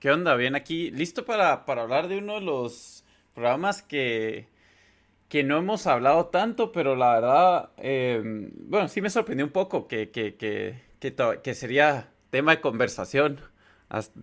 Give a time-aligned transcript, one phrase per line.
[0.00, 0.36] ¿Qué onda?
[0.36, 3.04] Bien aquí, listo para, para hablar de uno de los
[3.34, 4.46] programas que,
[5.28, 9.88] que no hemos hablado tanto, pero la verdad, eh, bueno, sí me sorprendió un poco
[9.88, 13.40] que, que, que, sería tema de conversación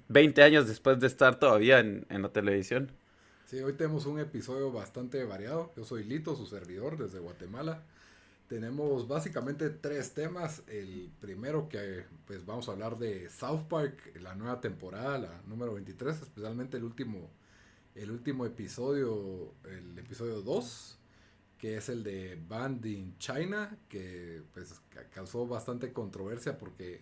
[0.07, 2.93] 20 años después de estar todavía en, en la televisión.
[3.45, 5.73] Sí, hoy tenemos un episodio bastante variado.
[5.75, 7.83] Yo soy Lito, su servidor, desde Guatemala.
[8.47, 10.61] Tenemos básicamente tres temas.
[10.67, 15.73] El primero que pues vamos a hablar de South Park, la nueva temporada, la número
[15.73, 17.31] 23, especialmente el último,
[17.95, 20.99] el último episodio, el episodio 2,
[21.57, 24.79] que es el de Band in China, que pues
[25.11, 27.01] causó bastante controversia porque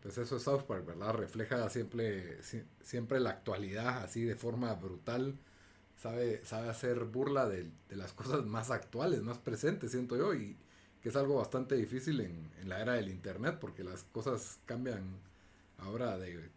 [0.00, 1.12] pues eso es South Park, ¿verdad?
[1.12, 2.38] Refleja siempre,
[2.80, 5.38] siempre la actualidad así de forma brutal.
[5.98, 10.32] Sabe, sabe hacer burla de, de las cosas más actuales, más presentes, siento yo.
[10.32, 10.56] Y,
[11.02, 15.02] que es algo bastante difícil en, en, la era del internet porque las cosas cambian
[15.78, 16.50] ahora de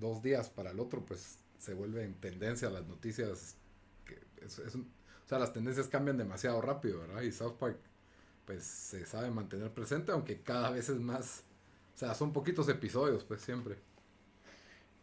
[0.00, 3.56] dos días para el otro pues se vuelven tendencia las noticias
[4.04, 7.78] que es, es, o sea las tendencias cambian demasiado rápido verdad y South Park
[8.44, 11.44] pues se sabe mantener presente aunque cada vez es más
[11.94, 13.76] o sea son poquitos episodios pues siempre.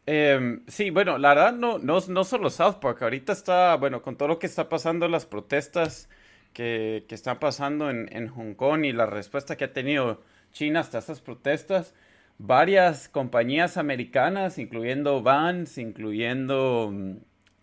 [0.07, 4.18] Eh, sí, bueno, la verdad no, no, no solo South Park, ahorita está, bueno, con
[4.18, 6.09] todo lo que está pasando, las protestas,
[6.53, 10.81] que, que están pasando en, en, Hong Kong y la respuesta que ha tenido China
[10.81, 11.94] hasta estas protestas,
[12.38, 16.94] varias compañías americanas, incluyendo Vans, incluyendo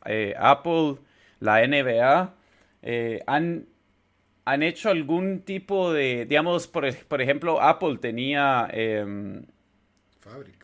[0.06, 0.97] eh, Apple,
[1.41, 2.34] la NBA,
[2.82, 3.66] eh, han,
[4.44, 8.69] han hecho algún tipo de, digamos, por, por ejemplo, Apple tenía...
[8.72, 9.43] Eh,
[10.20, 10.59] Fábrica.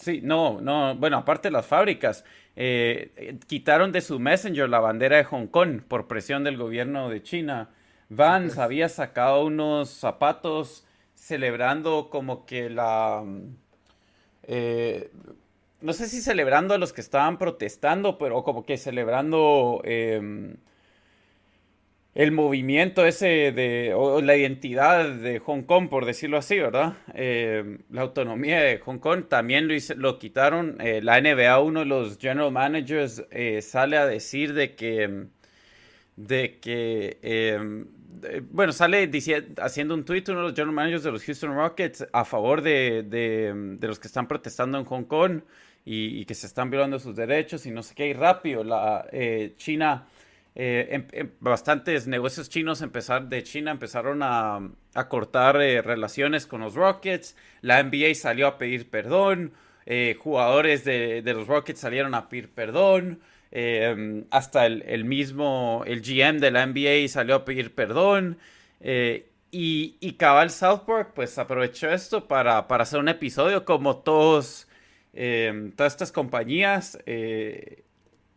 [0.00, 2.24] Sí, no, no, bueno, aparte de las fábricas,
[2.62, 7.22] eh, quitaron de su Messenger la bandera de Hong Kong por presión del gobierno de
[7.22, 7.70] China.
[8.10, 13.24] Vans había sacado unos zapatos celebrando como que la...
[14.42, 15.10] Eh,
[15.80, 20.54] no sé si celebrando a los que estaban protestando, pero como que celebrando eh,
[22.14, 26.94] el movimiento ese de, la identidad de Hong Kong, por decirlo así, ¿verdad?
[27.14, 30.76] Eh, la autonomía de Hong Kong también lo, hice, lo quitaron.
[30.80, 35.26] Eh, la NBA, uno de los general managers, eh, sale a decir de que,
[36.16, 37.86] de que, em,
[38.50, 42.06] bueno, sale diciendo, haciendo un tweet uno de los general managers de los Houston Rockets
[42.12, 45.42] a favor de, de, los que están protestando en Hong Kong
[45.84, 49.06] y, y, que se están violando sus derechos y no sé qué, y rápido, la
[49.56, 50.06] China
[50.56, 54.70] eh, en, en bastantes negocios chinos empezar, de China empezaron a,
[55.08, 57.36] cortar eh, relaciones con los Rockets.
[57.60, 59.52] La NBA salió a pedir perdón.
[59.86, 63.20] Eh, jugadores de, los Rockets salieron a pedir perdón.
[64.30, 68.38] Hasta el, el, mismo, el GM de la NBA salió a pedir perdón.
[68.80, 74.68] y, y Cabal South Park pues aprovechó esto para, para hacer un episodio como todos,
[75.12, 76.98] todas estas compañías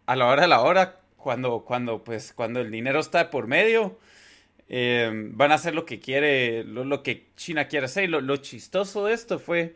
[0.07, 3.97] a la hora de la hora cuando, cuando, pues, cuando el dinero está por medio,
[4.69, 8.03] eh, van a hacer lo que quiere, lo, lo que China quiere hacer.
[8.05, 9.75] Y lo, lo, chistoso de esto fue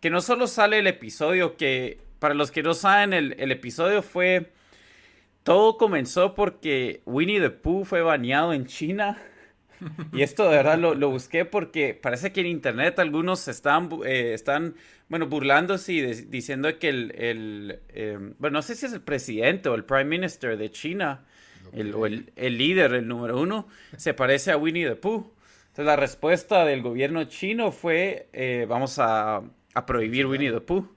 [0.00, 4.02] que no solo sale el episodio, que para los que no saben, el, el episodio
[4.02, 4.52] fue...
[5.42, 9.22] Todo comenzó porque Winnie the Pooh fue baneado en China.
[10.12, 14.32] Y esto de verdad lo, lo, busqué porque parece que en internet algunos están, eh,
[14.34, 14.74] están
[15.08, 19.02] bueno, burlándose y de, diciendo que el, el eh, bueno, no sé si es el
[19.02, 21.24] presidente o el prime minister de China,
[21.72, 25.32] el, o el, el, líder, el número uno, se parece a Winnie the Pooh.
[25.68, 29.42] Entonces la respuesta del gobierno chino fue, eh, vamos a,
[29.74, 30.88] a, prohibir Winnie the Pooh.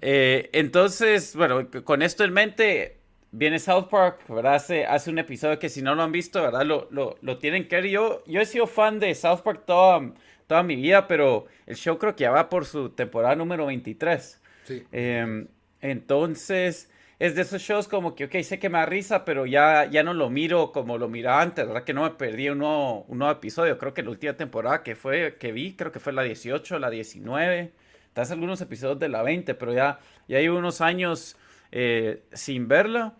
[0.00, 2.99] Eh, entonces, bueno, con esto en mente,
[3.32, 4.54] viene South Park, ¿verdad?
[4.54, 6.64] Hace, hace un episodio que si no lo han visto, ¿verdad?
[6.64, 7.86] Lo, lo, lo tienen que ver.
[7.86, 10.12] Yo, yo he sido fan de South Park toda
[10.50, 14.42] toda mi vida, pero el show creo que ya va por su temporada número 23.
[14.64, 14.82] Sí.
[14.90, 15.46] Em,
[15.80, 16.90] entonces,
[17.20, 20.02] es de esos shows como que, ok, sé que me da risa, pero ya, ya
[20.02, 21.84] no lo miro como lo miraba antes, ¿verdad?
[21.84, 23.78] Que no me perdí un nuevo, un nuevo episodio.
[23.78, 26.90] Creo que la última temporada que fue, que vi, creo que fue la 18, la
[26.90, 27.70] 19.
[28.12, 31.36] Tal algunos episodios de la 20, pero ya, ya hay unos años
[31.72, 33.14] eh, sin verla.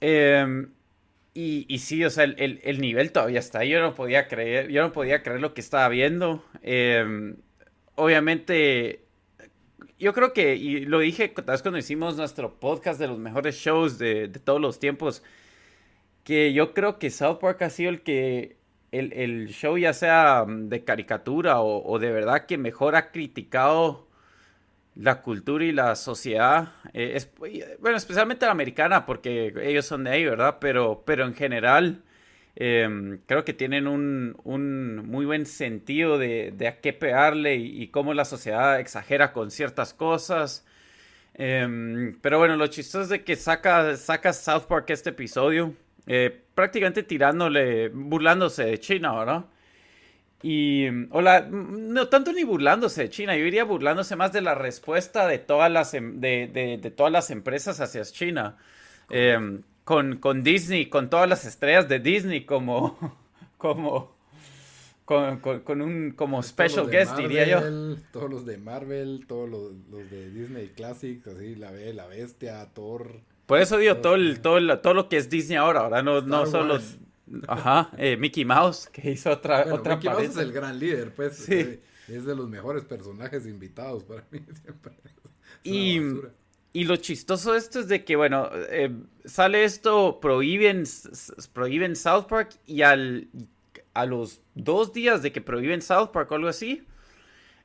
[0.00, 0.70] Em,
[1.34, 3.64] y, y, sí, o sea, el, el, nivel todavía está.
[3.64, 6.44] Yo no podía creer, yo no podía creer lo que estaba viendo.
[6.62, 7.36] Em,
[7.94, 9.04] obviamente,
[9.98, 13.56] yo creo que, y lo dije tal vez cuando hicimos nuestro podcast de los mejores
[13.56, 15.22] shows de, de todos los tiempos,
[16.24, 18.58] que yo creo que South Park ha sido el que
[18.92, 24.07] el, el show, ya sea de caricatura o, o, de verdad que mejor ha criticado
[24.98, 27.24] la cultura y la sociedad, eh,
[27.80, 30.58] bueno, especialmente la americana, porque ellos son de ahí, ¿verdad?
[30.60, 32.02] Pero, pero en general,
[32.56, 37.88] eh, creo que tienen un, un, muy buen sentido de, de a qué pegarle y,
[37.88, 40.66] cómo la sociedad exagera con ciertas cosas.
[41.34, 45.74] Eh, pero bueno, lo chistoso es de que saca, saca South Park este episodio,
[46.06, 49.44] eh, prácticamente tirándole, burlándose de China, ¿verdad?
[50.42, 55.26] Y, hola, no tanto ni burlándose de China, yo iría burlándose más de la respuesta
[55.26, 58.56] de todas las, em, de, de, de todas las empresas hacia China.
[59.10, 63.18] Eh, con, con, Disney, con todas las estrellas de Disney como,
[63.56, 64.14] como,
[65.04, 67.96] con, con, con un como special guest, Marvel, diría yo.
[68.12, 73.22] Todos los de Marvel, todos los, los, de Disney Classics, así, la, la Bestia, Thor.
[73.46, 76.20] Por eso digo, todo, el, todo, el, todo lo que es Disney ahora, ahora no,
[76.20, 76.98] no solo los
[77.46, 81.14] Ajá, eh, Mickey Mouse, que hizo otra, bueno, otra Mickey Mouse es el gran líder,
[81.14, 81.36] pues.
[81.36, 81.80] Sí.
[82.08, 84.94] Es de los mejores personajes invitados para mí siempre.
[85.62, 86.00] Y,
[86.72, 88.90] y, lo chistoso de esto es de que, bueno, eh,
[89.24, 90.84] sale esto, prohíben,
[91.52, 93.28] prohíben South Park y al,
[93.92, 96.86] a los dos días de que prohíben South Park o algo así,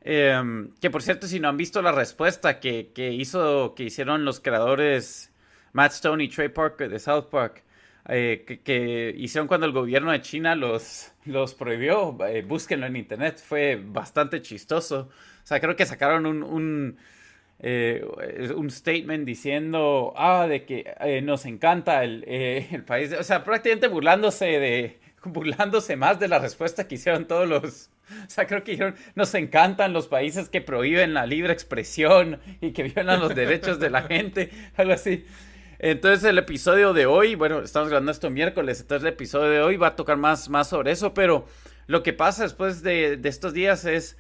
[0.02, 4.26] eh, que por cierto, si no han visto la respuesta que, que, hizo, que hicieron
[4.26, 5.32] los creadores
[5.72, 7.64] Matt Stone y Trey Parker de South Park,
[8.10, 12.18] eh, que, hicieron cuando el gobierno de China los, los prohibió.
[12.28, 15.10] Eh, búsquenlo en internet, fue bastante chistoso.
[15.44, 16.98] O sea, creo que sacaron un, un,
[17.60, 18.06] eh,
[18.56, 23.14] un statement diciendo, ah, de que eh, nos encanta el, el, país.
[23.18, 27.90] O sea, prácticamente burlándose de, burlándose más de la respuesta que hicieron todos los...
[28.28, 32.72] O sea, creo que dijeron, nos encantan los países que prohíben la libre expresión y
[32.72, 35.26] que violan los derechos de la gente, algo así.
[35.80, 39.78] Entonces el episodio de hoy, bueno, estamos grabando esto miércoles, entonces el episodio de hoy
[39.78, 41.46] va a tocar más, más sobre eso, pero
[41.88, 44.18] lo que pasa después de, de estos días es,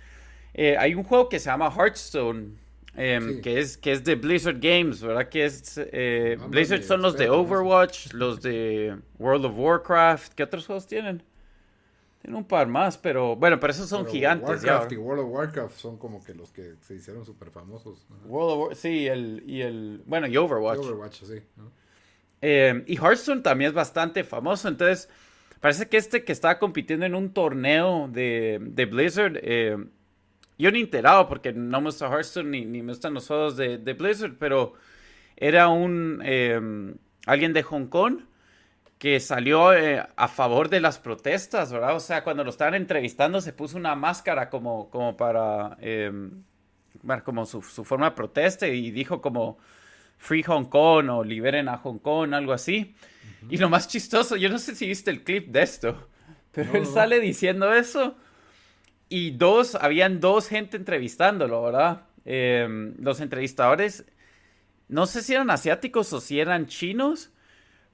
[0.53, 2.57] eh, hay un juego que se llama Hearthstone,
[2.95, 3.41] eh, sí.
[3.41, 5.29] que, es, que es de Blizzard Games, ¿verdad?
[5.29, 10.65] Que es, eh, Blizzard son los de Overwatch, los de World of Warcraft, ¿qué otros
[10.65, 11.23] juegos tienen?
[12.23, 14.63] Tiene un par más, pero bueno, pero esos son pero gigantes.
[14.63, 14.95] Warcraft ya.
[14.95, 18.07] y World of Warcraft son como que los que se hicieron súper famosos.
[18.09, 18.15] ¿no?
[18.29, 20.77] World of War, sí, el, y el, bueno, y Overwatch.
[20.77, 21.41] Y Overwatch, sí.
[21.57, 21.69] ¿no?
[22.41, 25.09] Eh, y Hearthstone también es bastante famoso, entonces
[25.59, 29.77] parece que este que estaba compitiendo en un torneo de, de Blizzard, eh,
[30.57, 33.79] yo ni enterado porque no me gusta Hearthstone ni, ni me gustan los juegos de,
[33.79, 34.75] de Blizzard, pero
[35.35, 36.95] era un, eh,
[37.25, 38.21] alguien de Hong Kong
[39.03, 41.93] que salió eh, a favor de las protestas, ¿verdad?
[41.93, 46.09] O sea, cuando lo estaban entrevistando se puso una máscara como, como para, eh,
[47.25, 49.57] como su, su, forma de protesta y dijo como
[50.17, 52.95] Free Hong Kong o liberen a Hong Kong, algo así.
[53.43, 53.53] Uh -huh.
[53.55, 56.07] Y lo más chistoso, yo no sé si viste el clip de esto,
[56.53, 56.93] pero no, él no.
[56.93, 58.15] sale diciendo eso
[59.09, 62.03] y dos, habían dos gente entrevistándolo, ¿verdad?
[62.23, 64.05] Eh, los entrevistadores,
[64.87, 67.32] no sé si eran asiáticos o si eran chinos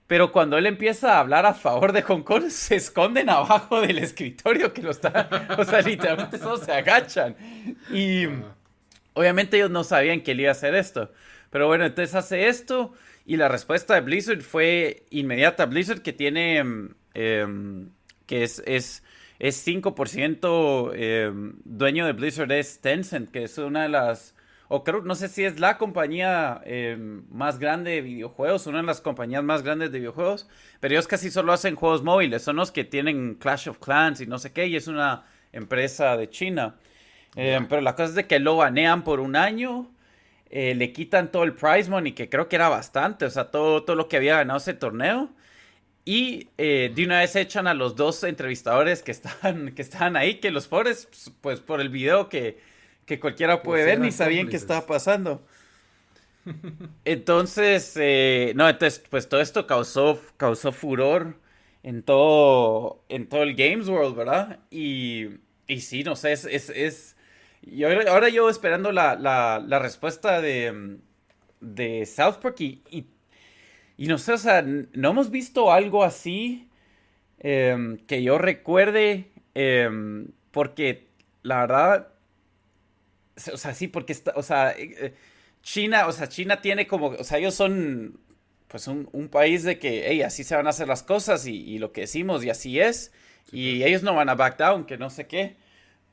[0.09, 3.99] pero cuando él empieza a hablar a favor de Hong Kong, se esconden abajo del
[3.99, 5.29] escritorio que lo está.
[5.55, 7.35] O sea, literalmente solo se agachan.
[7.93, 8.25] Y
[9.13, 11.11] obviamente ellos no sabían que él iba a hacer esto.
[11.51, 12.91] Pero bueno, entonces hace esto.
[13.27, 15.67] Y la respuesta de Blizzard fue inmediata.
[15.67, 16.63] Blizzard que tiene.
[17.13, 17.85] Eh,
[18.25, 18.63] que es.
[18.65, 19.03] es
[19.37, 21.31] es 5% eh,
[21.63, 24.35] dueño de Blizzard es Tencent, que es una de las
[24.71, 26.95] o creo, no sé si es la compañía eh,
[27.31, 30.47] más grande de videojuegos, una de las compañías más grandes de videojuegos,
[30.79, 34.27] pero ellos casi solo hacen juegos móviles, son los que tienen Clash of Clans y
[34.27, 36.75] no sé qué, y es una empresa de China.
[37.35, 37.65] Eh, yeah.
[37.67, 39.89] Pero la cosa es de que lo banean por un año,
[40.51, 43.83] eh, le quitan todo el prize money, que creo que era bastante, o sea, todo,
[43.83, 45.31] todo lo que había ganado ese torneo.
[46.05, 50.35] Y eh, de una vez echan a los dos entrevistadores que estaban, que estaban ahí,
[50.35, 51.07] que los pobres,
[51.41, 52.59] pues por el video que,
[53.09, 55.43] que cualquiera puede pues ver, ni sabían qué estaba pasando.
[57.05, 61.39] Entonces, eh, no, entonces, pues todo esto causó, causó furor
[61.83, 64.59] en todo, en todo el Games World, ¿verdad?
[64.69, 65.27] Y,
[65.67, 66.45] Y sí, no sé, es...
[66.45, 67.15] es, es...
[67.61, 70.99] Y ahora, yo esperando la, la, la respuesta de,
[71.61, 72.83] de South Park y,
[73.97, 76.69] y, no sé, o sea, no hemos visto algo así
[77.39, 81.09] em, que yo recuerde, em, porque
[81.43, 82.09] la verdad,
[83.53, 85.13] o sea, sí, porque está, o sea, eh, eh,
[85.61, 88.19] China, o sea, China tiene como, o sea, ellos son
[88.67, 91.55] pues un, un país de que, hey, así se van a hacer las cosas y,
[91.55, 93.11] y lo que decimos y así es.
[93.51, 95.57] y ellos no van a back down, que no sé qué.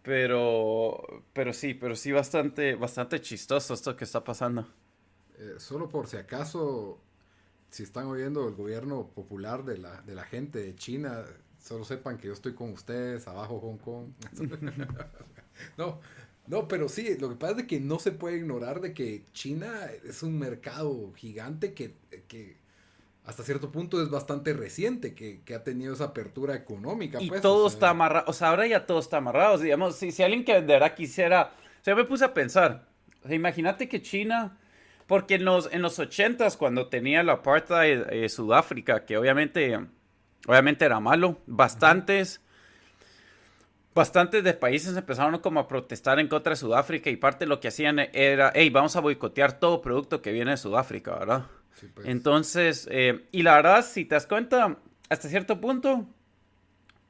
[0.07, 4.69] Pero, pero sí, pero sí bastante, bastante chistoso esto que está pasando.
[5.39, 7.01] Eh, solo por si acaso,
[7.71, 11.25] si están oyendo el gobierno popular de la, de la gente de China,
[11.59, 14.13] solo sepan que yo estoy con ustedes, abajo Hong Kong.
[15.77, 16.01] no,
[16.47, 19.69] no, pero sí, lo que pasa es que no se puede ignorar de que China
[20.05, 21.95] es un mercado gigante que,
[22.29, 22.57] que
[23.25, 27.21] hasta cierto punto es bastante reciente, que, que ha tenido esa apertura económica.
[27.21, 30.23] Y pues, todo está amarrado, o sea, ahora ya todo está amarrado, digamos, si, si
[30.23, 32.87] alguien que de verdad quisiera, o sea, yo me puse a pensar,
[33.29, 34.57] imagínate que China,
[35.09, 39.77] porque en los, en los 80s, cuando tenía la apartheid de Sudáfrica, que obviamente,
[40.47, 42.41] obviamente era malo, bastantes
[43.97, 47.61] bastantes de países empezaron como a protestar en contra de Sudáfrica y parte de lo
[47.61, 51.47] que hacían era, hey, vamos a boicotear todo producto que viene de Sudáfrica, ¿verdad?
[51.95, 52.07] Pues.
[52.07, 54.77] Entonces, eh, y la verdad, si te das cuenta,
[55.09, 56.05] hasta cierto punto,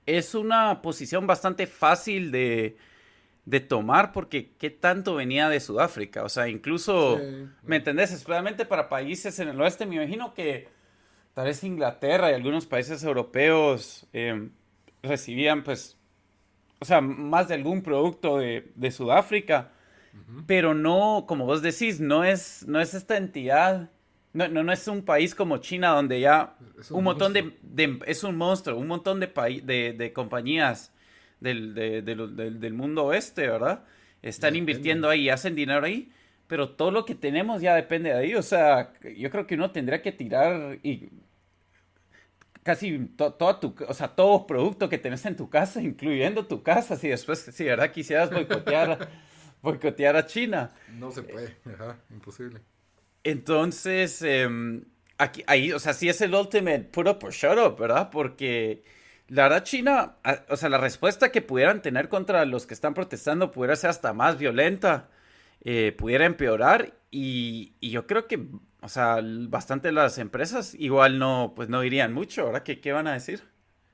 [0.07, 2.77] es una posición bastante fácil de,
[3.47, 6.23] de tomar porque qué tanto venía de Sudáfrica.
[6.23, 7.21] O sea, incluso,
[7.65, 8.13] ¿me entendés?
[8.13, 10.69] Especialmente para países en el oeste, me imagino que
[11.35, 14.51] tal vez Inglaterra y algunos países europeos eh,
[15.03, 15.96] recibían pues
[16.79, 19.73] o sea, más de algún producto de, de Sudáfrica,
[20.47, 23.91] pero no, como vos decís, no es, no es esta entidad,
[24.33, 26.57] no, no, no es un país como China donde ya
[26.91, 27.53] un, montón de,
[28.07, 29.31] es un monstruo, un montón de,
[29.63, 30.93] de, de compañías
[31.41, 33.85] del, del, del, mundo oeste, ¿verdad?
[34.23, 36.11] Están invirtiendo ahí, hacen dinero ahí,
[36.47, 39.71] pero todo lo que tenemos ya depende de ahí, o sea, yo creo que uno
[39.71, 41.11] tendría que tirar y
[42.67, 46.97] casi todo tu, o sea, todo producto que tenés en tu casa, incluyendo tu casa,
[46.97, 49.09] si después, si verdad quisieras boicotear,
[49.63, 50.73] boicotear a China.
[50.99, 52.61] No se puede, ajá, imposible.
[53.23, 54.83] Entonces, em,
[55.17, 58.11] aquí, ahí, o sea, sí es el ultimate put up or shut up, ¿verdad?
[58.11, 58.83] Porque
[59.29, 60.17] la verdad China,
[60.49, 64.13] o sea, la respuesta que pudieran tener contra los que están protestando pudiera ser hasta
[64.13, 65.09] más violenta,
[65.63, 68.45] eh, pudiera empeorar y, y yo creo que
[68.83, 72.43] o sea, bastante las empresas igual no, pues no irían mucho.
[72.43, 73.43] ¿Ahora qué, qué van a decir?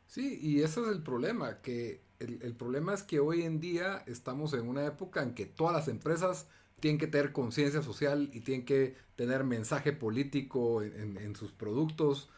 [0.06, 4.52] Sí, y ese es el problema, que el, problema es que hoy en día estamos
[4.54, 6.48] en una época en que todas las empresas
[6.80, 12.28] tienen que tener conciencia social y tienen que tener mensaje político en, sus productos.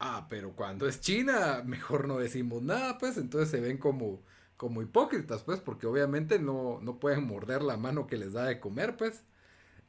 [0.00, 4.22] Ah, pero cuando es China, mejor no decimos nada, pues entonces se ven como,
[4.56, 8.60] como hipócritas, pues, porque obviamente no, no pueden morder la mano que les da de
[8.60, 9.24] comer, pues.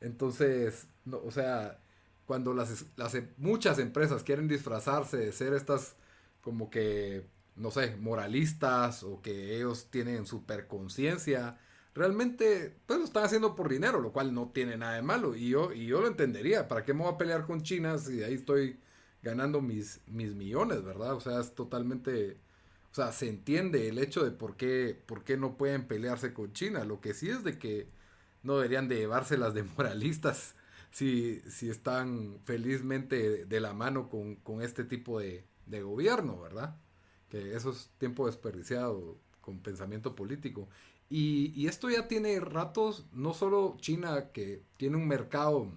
[0.01, 1.79] Entonces, no, o sea,
[2.25, 5.95] cuando las, las, muchas empresas quieren disfrazarse de ser estas
[6.41, 11.57] como que, no sé, moralistas o que ellos tienen super conciencia,
[11.95, 15.35] realmente pues lo están haciendo por dinero, lo cual no tiene nada de malo.
[15.35, 18.79] Y yo, lo entendería, ¿para qué me voy a pelear con China si ahí estoy
[19.23, 21.15] ganando mis, mis millones, verdad?
[21.15, 22.37] O sea, es totalmente...
[22.91, 26.53] O sea, se entiende el hecho de por qué, por qué no pueden pelearse con
[26.53, 26.85] China.
[26.85, 27.89] Lo que sí es de que
[28.43, 30.55] no deberían de llevárselas de moralistas
[30.95, 36.77] si, si están felizmente de la mano con, este tipo de, gobierno, ¿verdad?
[37.27, 40.69] Que eso es tiempo desperdiciado con pensamiento político.
[41.09, 45.67] Y, esto ya tiene ratos, no solo China, que tiene un mercado,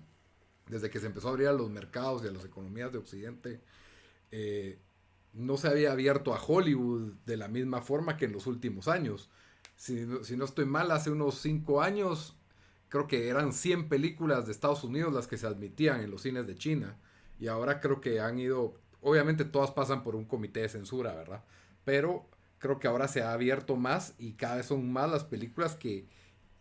[0.68, 3.60] desde que se empezó a abrir a los mercados y a las economías de Occidente,
[4.30, 4.78] eh,
[5.32, 9.30] no se había abierto a Hollywood de la misma forma que en los últimos años.
[9.75, 12.38] Si, si no estoy mal, hace unos cinco años
[12.88, 16.47] creo que eran 100 películas de Estados Unidos las que se admitían en los cines
[16.47, 16.97] de China.
[17.38, 21.45] Y ahora creo que han ido, obviamente todas pasan por un comité de censura, ¿verdad?
[21.85, 22.26] Pero
[22.59, 26.07] creo que ahora se ha abierto más y cada vez son más las películas que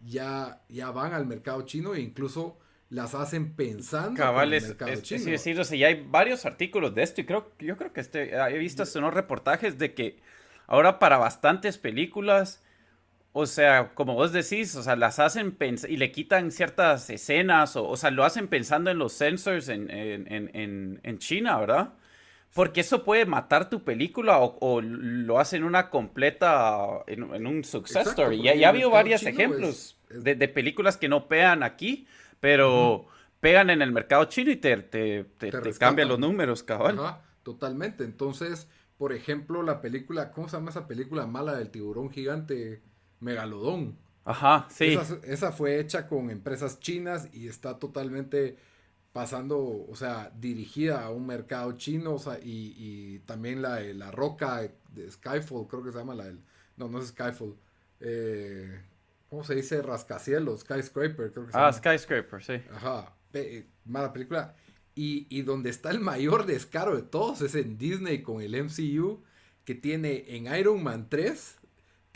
[0.05, 2.57] ya, ya van al mercado chino e incluso
[2.89, 5.23] las hacen pensando en el mercado chino.
[5.23, 8.01] Sí, sí, o sea, ya hay varios artículos de esto y creo, yo creo que
[8.01, 10.19] este, he visto hasta unos reportajes de que
[10.67, 12.63] ahora para bastantes películas
[13.33, 15.57] o sea, como vos decís, o sea, las hacen
[15.87, 19.89] y le quitan ciertas escenas, o, o sea, lo hacen pensando en los sensors en,
[19.91, 21.93] en, en, en China, ¿verdad?
[22.53, 28.41] Porque eso puede matar tu película o, lo hacen una completa, en, un success story.
[28.41, 32.07] Ya, ya ha habido varios ejemplos De, de, películas que no pegan aquí,
[32.39, 33.05] pero
[33.41, 36.99] pegan en el mercado chino y te, te, te, cambian los números, cabrón.
[36.99, 38.03] Ajá, totalmente.
[38.03, 38.67] Entonces,
[38.97, 42.81] por ejemplo, la película, ¿cómo se llama esa película mala del tiburón gigante?
[43.19, 43.97] Megalodón.
[44.25, 44.97] Ajá, sí.
[45.23, 48.57] Esa, fue hecha con empresas chinas y está totalmente
[49.13, 54.69] pasando, o sea, dirigida a un mercado chino, o sea, y, también la, la roca
[54.91, 56.41] de Skyfall, creo que se llama la del,
[56.75, 57.55] no, no es Skyfall,
[57.99, 58.81] eh,
[59.29, 59.81] ¿cómo se dice?
[59.81, 62.61] Rascacielos, Skyscraper, creo que se ah, Skyscraper, sí.
[62.71, 64.55] Ajá, eh, mala película.
[64.93, 69.23] Y, y, donde está el mayor descaro de todos es en Disney con el MCU,
[69.63, 71.56] que tiene en Iron Man 3,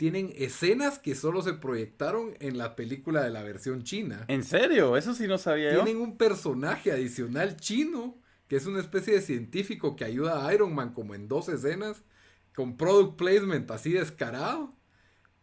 [0.02, 4.24] tienen escenas que solo se proyectaron en la película de la versión china.
[4.26, 4.96] ¿En serio?
[4.96, 5.84] Eso sí no sabía yo.
[5.84, 8.18] Tienen un personaje adicional chino,
[8.48, 12.02] que es una especie de científico que ayuda a Iron Man como en dos escenas,
[12.52, 14.74] con product placement así descarado.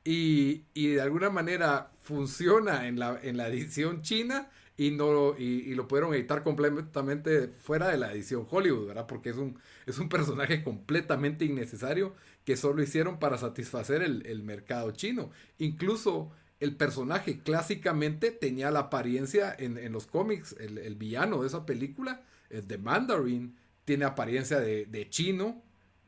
[0.03, 5.73] Y, y de alguna manera funciona en la, en la edición china y no y,
[5.75, 9.07] lo pudieron editar completamente fuera de la edición Hollywood, ¿verdad?
[9.07, 12.13] Porque es un, es un personaje completamente innecesario
[12.49, 15.29] que solo hicieron para satisfacer el, mercado chino.
[15.59, 22.23] Incluso el personaje clásicamente tenía la apariencia en, los cómics, el, villano de esa película,
[22.49, 25.61] el de Mandarin, tiene apariencia de, chino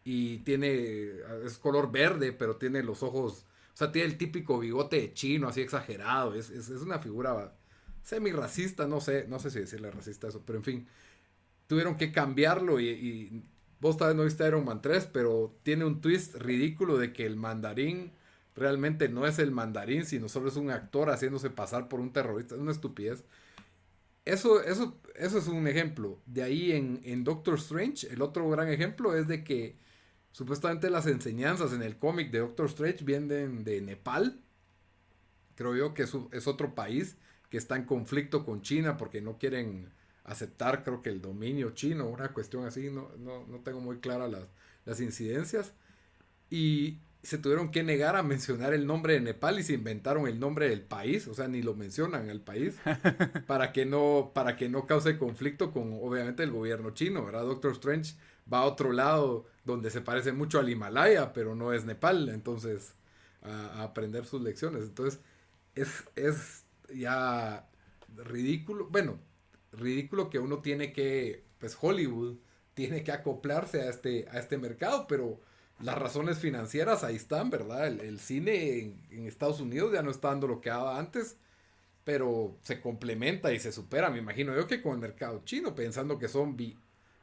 [0.03, 1.11] y tiene,
[1.45, 3.45] es color verde, pero tiene los ojos,
[3.75, 7.53] o sea, tiene el típico bigote de chino, así exagerado, es, es, es una figura
[8.01, 10.87] semi-racista, no sé, no sé si decirle racista eso, pero en fin,
[11.67, 13.43] tuvieron que cambiarlo y,
[13.81, 17.25] vos tal vez no viste Iron Man 3, pero tiene un twist ridículo de que
[17.25, 18.11] el mandarín
[18.55, 22.55] realmente no es el mandarín, sino solo es un actor haciéndose pasar por un terrorista,
[22.55, 23.23] es una estupidez.
[24.23, 26.21] Eso, eso, eso es un ejemplo.
[26.27, 29.77] De ahí en, en Doctor Strange, el otro gran ejemplo es de que
[30.31, 34.41] supuestamente las enseñanzas en el cómic de Doctor Strange vienen de Nepal.
[35.55, 37.17] Creo yo que es otro país
[37.49, 39.91] que está en conflicto con China porque no quieren
[40.31, 44.31] aceptar, creo que el dominio chino, una cuestión así, no, no, no tengo muy claras
[44.31, 44.47] las,
[44.85, 45.73] las incidencias.
[46.49, 50.39] Y se tuvieron que negar a mencionar el nombre de Nepal y se inventaron el
[50.39, 52.75] nombre del país, o sea, ni lo mencionan el país,
[53.47, 57.43] para que no, para que no cause conflicto con obviamente el gobierno chino, ¿verdad?
[57.43, 58.15] Doctor Strange
[58.51, 62.95] va a otro lado donde se parece mucho al Himalaya, pero no es Nepal, entonces
[63.43, 64.83] a, a aprender sus lecciones.
[64.83, 65.19] Entonces,
[65.75, 67.67] es, es ya
[68.15, 69.19] ridículo, bueno,
[69.71, 72.37] ridículo que uno tiene que, pues Hollywood
[72.73, 75.39] tiene que acoplarse a este, a este mercado, pero
[75.81, 77.87] las razones financieras ahí están, ¿verdad?
[77.87, 78.79] El, cine
[79.09, 81.37] en, Estados Unidos ya no está dando lo que daba antes,
[82.03, 86.17] pero se complementa y se supera, me imagino yo que con el mercado chino, pensando
[86.19, 86.57] que son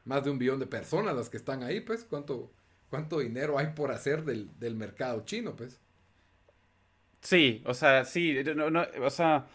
[0.05, 2.51] más de un billón de personas las que están ahí, pues, ¿cuánto,
[2.91, 5.81] cuánto dinero hay por hacer del, del mercado chino, pues?
[7.21, 9.47] Sí, o sea, sí, no, no, o sea,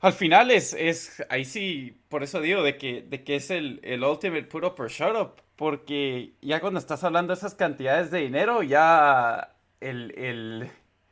[0.00, 3.80] al final es, es, ahí sí, por eso digo, de que, de que es el,
[3.82, 8.10] el ultimate put up or shut up, porque ya cuando estás hablando de esas cantidades
[8.10, 10.70] de dinero, ya el, el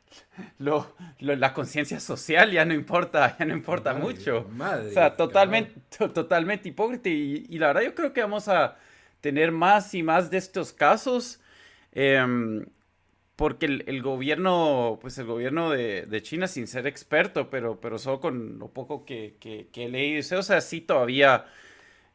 [0.57, 4.47] lo, la conciencia social ya no importa, ya no importa mucho.
[4.59, 7.09] o sea, totalmente, totalmente hipócrita.
[7.09, 8.77] Y, y, la verdad yo creo que vamos a
[9.21, 11.39] tener más y más de estos casos.
[11.91, 12.65] Eh,
[13.39, 18.59] porque el, gobierno, pues el gobierno de, China, sin ser experto, pero, pero solo con
[18.59, 19.37] lo poco que,
[19.73, 21.45] he leído, o sea, sí todavía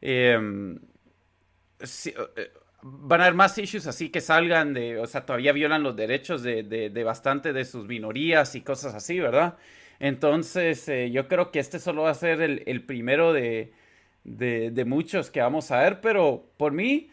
[0.01, 0.77] em,
[1.79, 2.51] eh,
[2.83, 6.43] van a haber más issues así que salgan de, o sea, todavía violan los derechos
[6.43, 9.57] de, de, bastante de sus minorías y cosas así, ¿verdad?
[9.99, 13.73] Entonces, eh, yo creo que este solo va a ser el, primero de,
[14.25, 17.09] de, muchos que vamos a ver, pero por mí,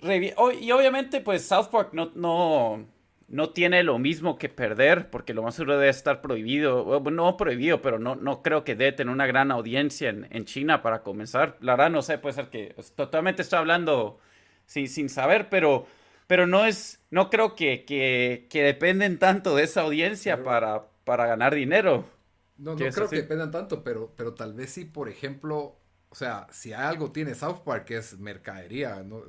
[0.00, 2.86] y obviamente, pues South Park no
[3.32, 7.80] no tiene lo mismo que perder, porque lo más seguro debe estar prohibido, no prohibido,
[7.80, 11.56] pero no, no creo que debe tener una gran audiencia en, China para comenzar.
[11.60, 14.18] La verdad no sé, puede ser que totalmente estoy hablando
[14.66, 15.86] sin, sin saber, pero,
[16.26, 21.54] pero no es, no creo que, que, dependen tanto de esa audiencia para, para ganar
[21.54, 22.04] dinero.
[22.58, 25.78] No, no creo que dependan tanto, pero, pero tal vez sí, por ejemplo,
[26.10, 29.22] o sea, si algo tiene South Park es mercadería, ¿no?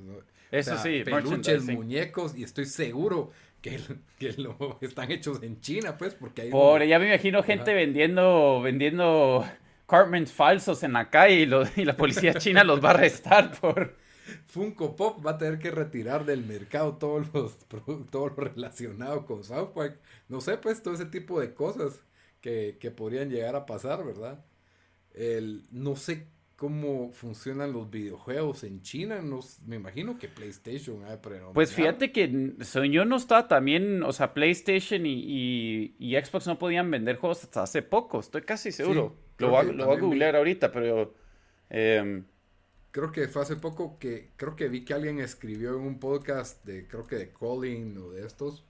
[0.51, 3.31] Eso sí, peluches, muñecos, y estoy seguro
[3.63, 3.79] que,
[4.19, 6.51] que lo están hechos en China, pues, porque hay...
[6.51, 9.43] Por, ya me imagino gente vendiendo, vendiendo
[9.87, 11.47] Cartmans falsos en la calle
[11.77, 13.95] y, la policía china los va a arrestar por...
[14.47, 17.57] Funko Pop va a tener que retirar del mercado todos los
[18.09, 19.99] todo lo relacionado con South Park.
[20.27, 22.03] No sé, pues, todo ese tipo de cosas
[22.41, 24.43] que, que podrían llegar a pasar, ¿verdad?
[25.13, 26.27] El, no sé
[26.63, 29.21] cómo funcionan los videojuegos en China.
[29.21, 31.03] No, me imagino que PlayStation
[31.53, 32.53] Pues fíjate que
[32.89, 37.81] yo no está también, o sea, PlayStation y, Xbox no podían vender juegos hasta hace
[37.81, 39.13] poco, estoy casi seguro.
[39.39, 41.13] lo, voy, a googlear ahorita, pero...
[41.69, 42.23] Em,
[42.91, 46.63] creo que fue hace poco que creo que vi que alguien escribió en un podcast
[46.63, 48.63] de creo que de Colin o de estos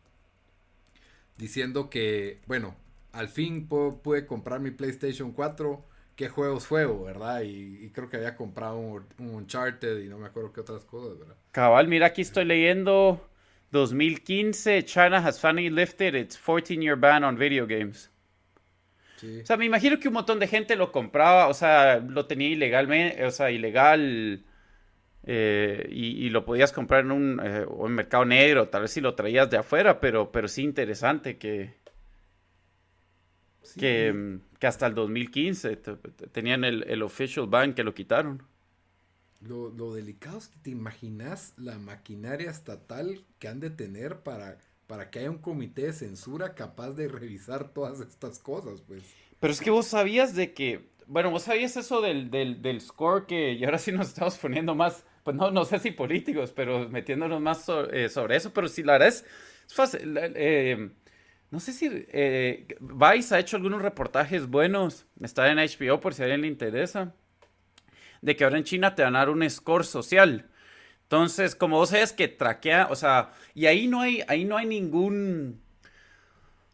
[1.38, 2.76] diciendo que, bueno,
[3.12, 7.42] al fin pude comprar mi PlayStation 4, qué juegos juego, ¿verdad?
[7.44, 11.36] Y, creo que había comprado un, Uncharted y no me acuerdo qué otras cosas, ¿verdad?
[11.52, 13.30] Cabal, mira, aquí estoy leyendo
[13.72, 18.10] 2015, China has finally lifted its 14-year ban on video games.
[19.24, 22.50] O sea, me imagino que un montón de gente lo compraba, o sea, lo tenía
[22.50, 24.44] ilegalmente, o sea, ilegal
[25.26, 29.50] eh, y, lo podías comprar en un, eh, mercado negro, tal vez si lo traías
[29.50, 31.74] de afuera, pero, pero sí interesante que,
[33.78, 35.78] que, hasta el 2015
[36.32, 38.44] tenían el, el, official ban que lo quitaron.
[39.42, 44.58] Lo, lo, delicado es que te imaginas la maquinaria estatal que han de tener para,
[44.88, 49.04] para que haya un comité de censura capaz de revisar todas estas cosas, pues.
[49.40, 53.26] Pero es que vos sabías de que, bueno, vos sabías eso del, del, del score
[53.26, 56.90] que, y ahora sí nos estamos poniendo más pues no, no sé si políticos, pero
[56.90, 59.26] metiéndonos más eh, sobre eso, pero sí, la verdad es,
[59.68, 60.18] fácil.
[60.18, 60.90] Eh,
[61.54, 66.24] no sé si eh, Vice ha hecho algunos reportajes buenos, está en HBO por si
[66.24, 67.14] a alguien le interesa,
[68.24, 70.50] de que ahora en China te van a dar un score social.
[71.04, 74.66] Entonces, como vos sabes que traquea, o sea, y ahí no hay, ahí no hay
[74.66, 75.88] ningún, o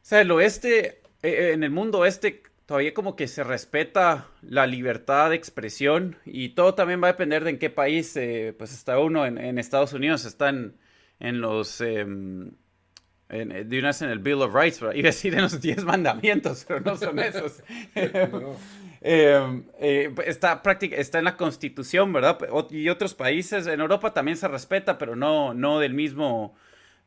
[0.02, 5.36] sea, el oeste, en el mundo oeste todavía como que se respeta la libertad de
[5.36, 9.26] expresión y todo también va a depender de en qué país eh, pues está uno.
[9.26, 10.78] En, Estados Unidos están
[11.20, 11.84] en los...
[13.30, 16.66] En, de vez en el Bill of Rights, iba a decir en los 10 mandamientos,
[16.68, 17.64] pero no son esos.
[19.02, 20.62] Em, eh, está,
[20.92, 22.38] está en la constitución, ¿verdad?
[22.70, 26.54] Y otros países, en Europa también se respeta, pero no, no del mismo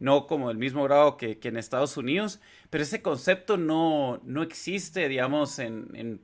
[0.03, 5.09] no como del mismo grado que, en Estados Unidos, pero ese concepto no, no existe,
[5.09, 6.21] digamos, en,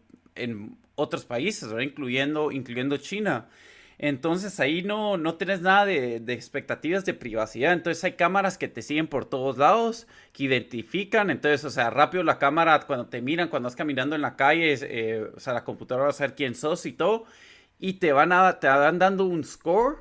[0.96, 3.48] otros países, Incluyendo, incluyendo China.
[3.98, 7.72] Entonces ahí no, no tienes nada de, expectativas de privacidad.
[7.72, 11.30] Entonces hay cámaras que te siguen por todos lados, que identifican.
[11.30, 14.78] Entonces, o sea, rápido la cámara, cuando te miran, cuando vas caminando en la calle,
[14.80, 17.24] eh, o sea, la computadora va a saber quién sos y todo.
[17.80, 19.98] Y te van, a, te van dando un score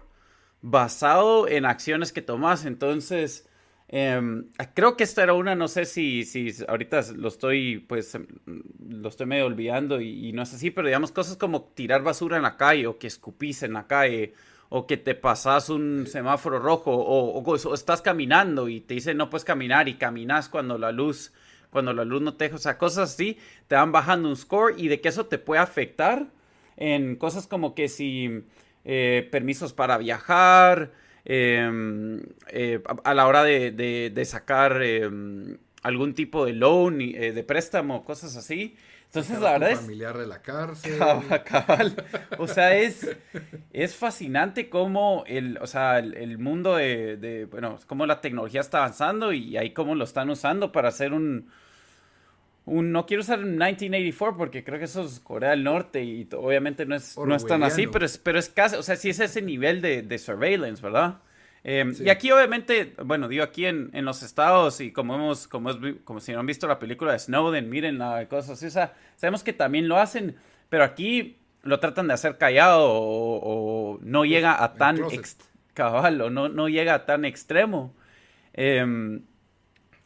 [0.62, 2.65] basado en acciones que tomas.
[2.65, 3.46] Entonces,
[3.89, 8.28] Em, creo que esta era una, no sé si, si ahorita lo estoy, pues, em,
[8.89, 12.43] lo estoy medio olvidando y, no es así, pero digamos cosas como tirar basura en
[12.43, 14.34] la calle o que escupís en la calle
[14.69, 19.45] o que te pasas un semáforo rojo o, estás caminando y te dicen no puedes
[19.45, 21.32] caminar y caminas cuando la luz,
[21.69, 24.76] cuando la luz no te deja, o sea, cosas así, te van bajando un score
[24.78, 26.28] y de que eso te puede afectar
[26.76, 28.43] en cosas como que si
[28.84, 30.91] eh, permisos para viajar,
[31.29, 38.05] Em, eh, a, la hora de, sacar em, algún tipo de loan, eh, de préstamo,
[38.05, 38.77] cosas así.
[39.07, 39.79] Entonces, la verdad es.
[39.81, 40.97] familiar de la cárcel.
[42.37, 43.17] O sea, es,
[43.73, 49.33] es fascinante cómo el, o sea, el, mundo de, Bueno, cómo la tecnología está avanzando
[49.33, 51.49] y ahí cómo lo están usando para hacer un.
[52.67, 56.86] Un, no quiero usar 1984 porque creo que eso es Corea del Norte y obviamente
[56.86, 59.21] no es, no es tan así, pero es, pero es casi, o sea, sí es
[59.21, 61.19] ese nivel de, de surveillance, ¿verdad?
[61.63, 65.69] Em, y aquí obviamente, bueno, digo aquí en, en, los estados y como hemos, como,
[65.69, 68.69] es, como si no han visto la película de Snowden, miren la cosa así, o
[68.69, 70.36] sea, sabemos que también lo hacen,
[70.67, 74.99] pero aquí lo tratan de hacer callado o, no pues, llega a tan
[75.73, 77.95] cabal o no, no llega a tan extremo.
[78.53, 79.21] Em,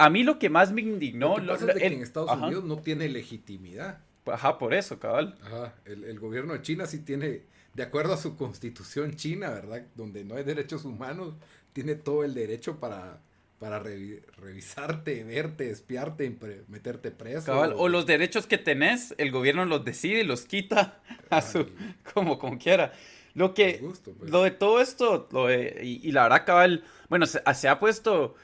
[0.05, 1.37] a mí lo que más me indignó...
[1.37, 3.99] Lo que pasa es que en Estados Unidos no tiene legitimidad.
[4.25, 5.37] Ajá, por eso, cabal.
[5.43, 9.83] Ajá, el, el gobierno de China sí tiene de acuerdo a su constitución china, ¿verdad?
[9.95, 11.35] Donde no hay derechos humanos,
[11.73, 13.21] tiene todo el derecho para,
[13.59, 16.37] para revisarte, verte, espiarte,
[16.67, 17.57] meterte preso.
[17.57, 21.67] o los derechos que tenés, el gobierno los decide y los quita a su,
[22.13, 22.93] como, como quiera.
[23.33, 24.29] Lo que, pues.
[24.29, 28.35] lo de todo esto, lo y, la verdad, cabal, bueno, se, se ha puesto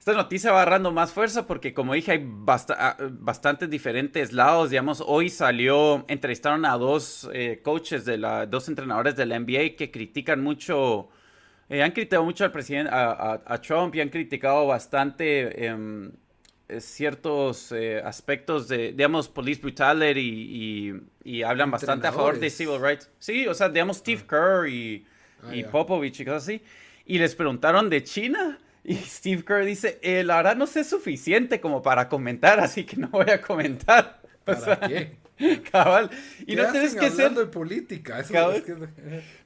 [0.00, 4.70] esta noticia va agarrando más fuerza porque, como dije, hay ah, bastantes diferentes lados.
[4.70, 9.76] Digamos, hoy salió, entrevistaron a dos eh, coaches, de la, dos entrenadores de la NBA
[9.76, 11.10] que critican mucho,
[11.68, 16.10] eh, han criticado mucho al presidente, a, Trump y han criticado bastante em,
[16.66, 17.70] eh, ciertos
[18.02, 23.10] aspectos de, digamos, police brutality y, hablan bastante a favor de civil rights.
[23.18, 24.30] Sí, o sea, digamos, Steve ah.
[24.30, 25.04] Kerr y,
[25.42, 26.62] ah, y Popovich y cosas así.
[27.04, 28.58] Y les preguntaron de China.
[28.84, 32.96] Y Steve Kerr dice, eh, la verdad no sé suficiente como para comentar, así que
[32.96, 34.20] no voy a comentar.
[34.44, 35.16] ¿Para qué?
[35.70, 36.10] Cabal.
[36.46, 37.32] Y no tienes que ser...
[37.32, 38.22] de política.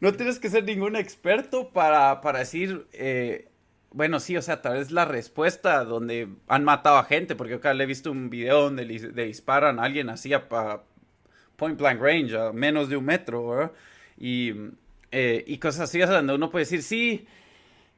[0.00, 2.86] No tienes que ser ningún experto para, para decir...
[2.92, 3.48] Eh,
[3.90, 7.74] bueno, sí, o sea, tal vez la respuesta donde han matado a gente, porque acá
[7.74, 10.48] le he visto un video donde le, disparan a alguien así a,
[11.56, 13.72] point blank range, a menos de un metro,
[14.18, 14.52] Y,
[15.12, 17.24] eh, y cosas así, o sea, donde uno puede decir, sí,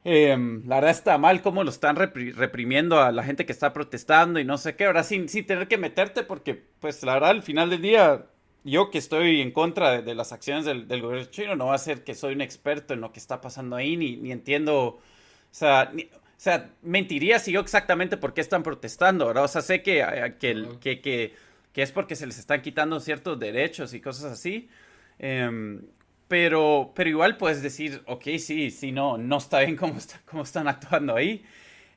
[0.09, 4.39] Em, la verdad está mal cómo lo están reprimiendo a la gente que está protestando
[4.39, 4.85] y no sé qué.
[4.85, 8.25] Ahora sin, sin tener que meterte porque, pues la verdad, al final del día,
[8.63, 12.05] yo que estoy en contra de, las acciones del, gobierno chino, no va a ser
[12.05, 15.01] que soy un experto en lo que está pasando ahí, ni, ni entiendo, o
[15.51, 15.99] sea, o
[16.37, 19.43] sea, mentiría si yo exactamente por qué están protestando, ¿verdad?
[19.43, 21.33] O sea, sé que, eh, que, que, que,
[21.73, 24.69] que es porque se les están quitando ciertos derechos y cosas así.
[25.19, 25.81] Eh,
[26.27, 30.43] pero, pero igual puedes decir, ok, sí, sí, no, no está bien cómo, está, cómo
[30.43, 31.43] están actuando ahí.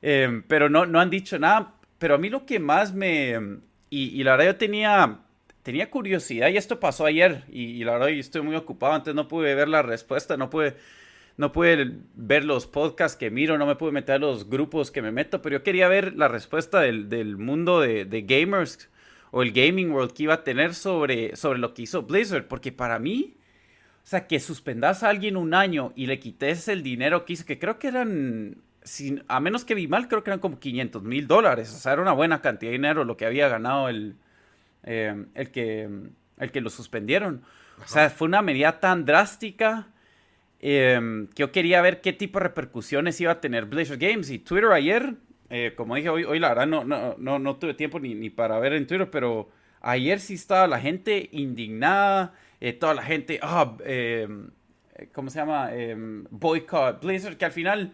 [0.01, 1.75] Em, pero no, no han dicho nada.
[1.97, 3.59] Pero a mí lo que más me...
[3.89, 5.19] Y, y la verdad yo tenía,
[5.63, 9.27] tenía curiosidad y esto pasó ayer y, la verdad yo estoy muy ocupado, antes no
[9.27, 10.75] pude ver la respuesta, no pude,
[11.37, 15.01] no pude ver los podcasts que miro, no me pude meter a los grupos que
[15.01, 18.89] me meto, pero yo quería ver la respuesta del, del mundo de, de, gamers
[19.31, 22.71] o el gaming world que iba a tener sobre, sobre lo que hizo Blizzard, porque
[22.71, 23.35] para mí
[24.03, 27.45] o sea, que suspendas a alguien un año y le quites el dinero que hizo,
[27.45, 31.03] que creo que eran, sin, a menos que vi mal, creo que eran como 500
[31.03, 31.71] mil dólares.
[31.73, 34.15] O sea, era una buena cantidad de dinero lo que había ganado el,
[34.83, 35.87] eh, el, que,
[36.37, 37.43] el que lo suspendieron.
[37.83, 39.87] O sea, fue una medida tan drástica
[40.59, 44.31] em, que yo quería ver qué tipo de repercusiones iba a tener Blizzard Games.
[44.31, 45.15] Y Twitter ayer,
[45.49, 48.31] eh, como dije, hoy, hoy la verdad no, no, no, no tuve tiempo ni, ni
[48.31, 53.39] para ver en Twitter, pero ayer sí estaba la gente indignada eh, toda la gente,
[53.41, 54.51] ah, em,
[55.13, 55.73] ¿cómo se llama?
[55.73, 57.93] Em, boycott Blizzard, que al final,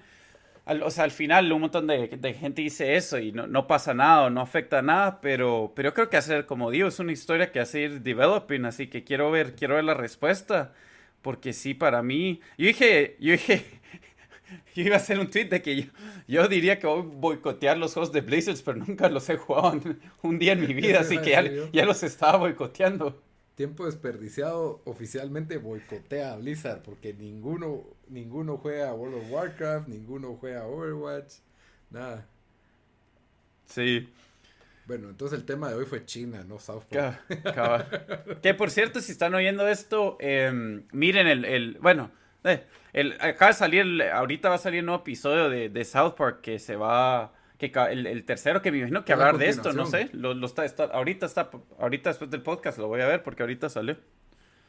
[0.84, 4.42] o sea, al final un montón de, gente dice eso y no, pasa nada no
[4.42, 7.80] afecta nada, pero, pero yo creo que hacer, como digo, es una historia que hace
[7.80, 10.74] ir developing, así que quiero ver, quiero ver la respuesta,
[11.22, 13.64] porque sí, para mí, yo dije, yo dije,
[14.76, 15.90] yo iba a hacer un tweet de que
[16.28, 19.80] yo, diría que voy a boicotear los juegos de Blizzard, pero nunca los he jugado
[20.24, 23.27] un día en mi vida, así que ya, ya los estaba boicoteando
[23.58, 30.68] tiempo desperdiciado oficialmente boicotea a Blizzard porque ninguno ninguno juega World of Warcraft, ninguno juega
[30.68, 31.40] Overwatch,
[31.90, 32.28] nada.
[33.66, 34.08] Sí.
[34.86, 37.20] Bueno, entonces el tema de hoy fue China, no South Park.
[38.44, 42.12] que por cierto, si están oyendo esto, em, miren el, el bueno,
[42.44, 46.14] eh, el, acaba de salir, ahorita va a salir un nuevo episodio de, de South
[46.14, 49.86] Park que se va que el, tercero que me imagino que hablar de esto, no
[49.86, 53.44] sé, lo, está, está, ahorita está, ahorita después del podcast lo voy a ver porque
[53.44, 53.98] ahorita salió.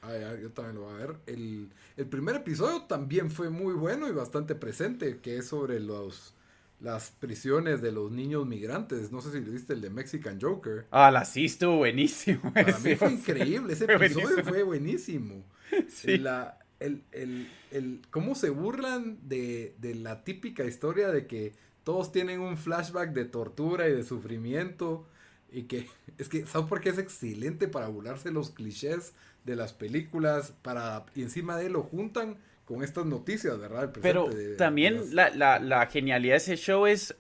[0.03, 1.17] Ah, yo también lo voy a ver.
[1.27, 6.35] El, el, primer episodio también fue muy bueno y bastante presente, que es sobre los
[6.81, 9.11] las prisiones de los niños migrantes.
[9.11, 10.87] No sé si lo viste el de Mexican Joker.
[10.91, 12.53] Ah, la sí estuvo buenísimo.
[12.55, 15.45] Para mí fue increíble, ese episodio fue buenísimo.
[15.89, 16.17] Sí.
[16.17, 21.53] La, el, el, el, cómo se burlan de, de la típica historia de que
[21.89, 25.07] todos tienen un flashback de tortura y de sufrimiento.
[25.51, 25.87] Y que
[26.19, 29.15] es que South Park es excelente para burlarse los clichés
[29.47, 30.53] de las películas.
[30.61, 33.91] Para, y encima de él lo juntan con estas noticias, ¿verdad?
[34.03, 37.17] Pero también la, la, genialidad de ese show es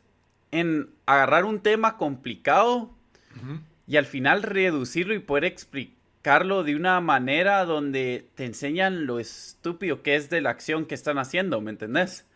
[0.51, 2.91] en agarrar un tema complicado
[3.87, 10.03] y al final reducirlo y poder explicarlo de una manera donde te enseñan lo estúpido
[10.03, 12.27] que es de la acción que están haciendo, ¿me entendés?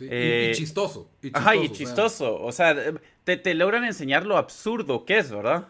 [0.00, 2.40] Y, eh, chistoso, Ajá, y chistoso.
[2.40, 2.74] O sea,
[3.24, 5.68] te, te, logran enseñar lo absurdo que es, ¿verdad?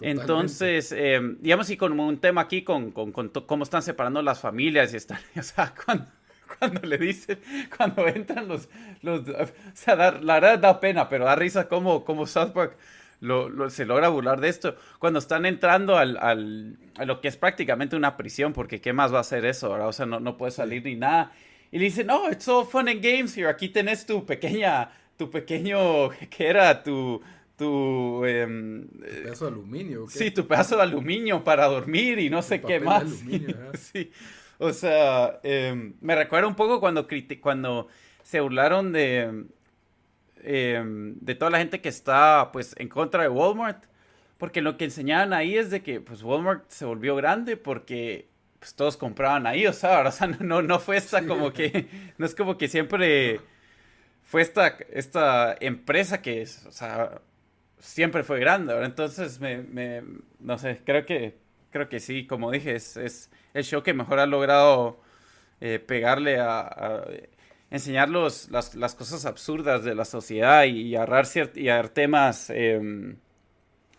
[0.00, 4.92] Entonces, eh, digamos, y con un tema aquí con, con, cómo están separando las familias
[4.92, 6.06] y están, o sea, cuando,
[6.58, 7.38] cuando le dicen,
[7.76, 8.68] cuando entran los,
[9.02, 12.76] los o sea, la verdad da pena, pero da risa cómo, cómo South Park
[13.20, 14.76] lo, se logra burlar de esto.
[14.98, 19.12] Cuando están entrando al, al, a lo que es prácticamente una prisión, porque ¿qué más
[19.12, 19.88] va a hacer eso, ¿verdad?
[19.88, 21.32] O sea, no, no puede salir ni nada.
[21.74, 23.48] Y le dice, no, it's all fun and games here.
[23.48, 26.80] Aquí tenés tu pequeña, tu pequeño, ¿qué era?
[26.80, 27.20] Tu,
[27.56, 30.06] tu, em, pedazo de aluminio.
[30.08, 33.02] Sí, tu pedazo de aluminio para dormir y no sé qué más.
[33.74, 34.12] sí.
[34.58, 37.08] O sea, em, me recuerda un poco cuando,
[37.40, 37.88] cuando
[38.22, 39.46] se burlaron de,
[40.44, 43.82] em, de toda la gente que está pues en contra de Walmart.
[44.38, 48.28] Porque lo que enseñaban ahí es de que pues Walmart se volvió grande porque
[48.64, 51.86] pues todos compraban ahí, o sea, o sea no, no fue esta como que,
[52.18, 53.42] no es como que siempre
[54.22, 57.20] fue esta, esta empresa que, o sea,
[57.78, 60.02] siempre fue grande, ahora entonces me, me,
[60.40, 61.36] no sé, creo que,
[61.70, 64.98] creo que sí, como dije, es, es el show que mejor ha logrado
[65.60, 67.04] eh, pegarle a,
[67.70, 73.16] enseñar los, las, las, cosas absurdas de la sociedad y, agarrar, y agarrar temas em,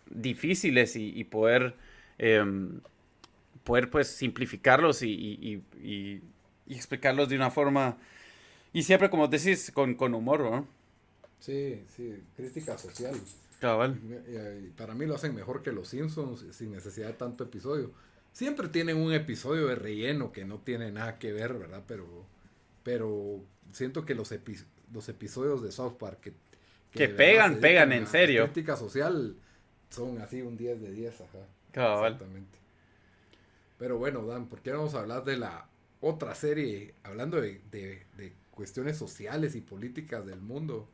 [0.09, 1.75] difíciles y, y poder
[2.17, 2.81] em,
[3.65, 5.61] poder pues simplificarlos y,
[6.67, 7.97] explicarlos de una forma,
[8.71, 10.67] y siempre como decís, con, con humor, ¿no?
[11.39, 13.15] Sí, sí, crítica social.
[13.59, 13.99] Cabal.
[14.77, 17.91] Para mí lo hacen mejor que los Simpsons sin necesidad de tanto episodio.
[18.31, 21.83] Siempre tienen un episodio de relleno que no tiene nada que ver, ¿verdad?
[21.87, 22.25] Pero,
[22.83, 26.33] pero siento que los episodios, los episodios de South Park que,
[26.91, 28.41] que, pegan, pegan, en serio.
[28.41, 29.35] La crítica social
[29.89, 31.37] son así un 10 de 10, ajá.
[31.69, 32.64] Exactamente.
[33.85, 35.69] Pero bueno, Dan, ¿por qué vamos a hablar de la
[36.01, 40.89] otra serie, hablando de, de, cuestiones sociales y políticas del mundo?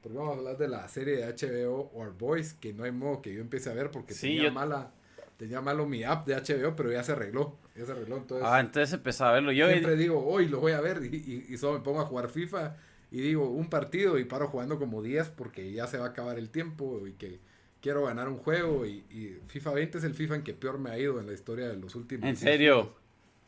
[0.00, 3.20] Porque vamos a hablar de la serie de HBO Our Boys, que no hay modo
[3.20, 4.92] que yo empiece a ver porque tenía mala
[5.38, 7.58] tenía malo mi app de HBO, pero ya se arregló.
[7.74, 8.18] Ya se arregló.
[8.18, 9.50] Entonces, ah, entonces empecé a verlo.
[9.50, 12.28] Yo siempre digo, hoy lo voy a ver y, y, solo me pongo a jugar
[12.28, 12.76] FIFA
[13.10, 16.38] y digo un partido y paro jugando como 10 porque ya se va a acabar
[16.38, 17.40] el tiempo y que
[17.80, 18.86] quiero ganar un juego.
[18.86, 19.04] Y,
[19.48, 21.76] FIFA 20 es el FIFA en que peor me ha ido en la historia de
[21.76, 22.28] los últimos.
[22.28, 22.94] ¿En serio?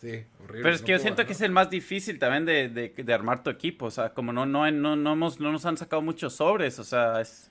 [0.01, 0.63] Sí, horrible.
[0.63, 3.45] Pero es que yo siento que es el más difícil también de, de, de, armar
[3.45, 3.87] tu equipo.
[3.87, 6.79] O sea, como no, no, no, no, hemos, no nos han sacado muchos sobres.
[6.79, 7.51] O sea, es.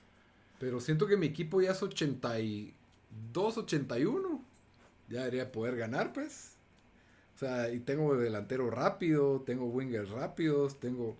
[0.58, 4.52] Pero siento que mi equipo ya es 82, 81
[5.12, 6.56] ya debería poder ganar, pues.
[7.34, 11.16] O sea, y tengo delantero rápido, tengo wingers rápidos, tengo,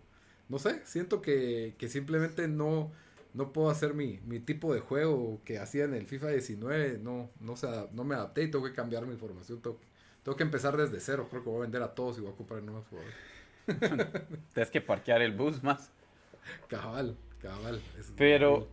[0.48, 2.92] no sé, siento que, que simplemente no,
[3.35, 7.31] no puedo hacer mi, mi, tipo de juego que hacía en el FIFA 19, no,
[7.40, 7.55] no,
[7.92, 9.79] no me adapté y tengo que cambiar mi formación, tengo,
[10.23, 12.37] tengo, que empezar desde cero, creo que voy a vender a todos y voy a
[12.37, 13.14] comprar nuevos jugadores.
[14.55, 15.90] Tienes que parquear el bus más.
[16.68, 17.81] Cabal, cabal.
[18.16, 18.68] Pero...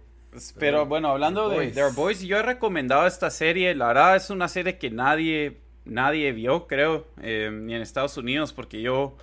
[0.59, 3.73] Pero, bueno, hablando de The Boys, yo he recomendado esta serie.
[3.73, 8.53] La verdad es una serie que nadie, nadie vio, creo, eh, ni en Estados Unidos,
[8.53, 9.17] porque yo,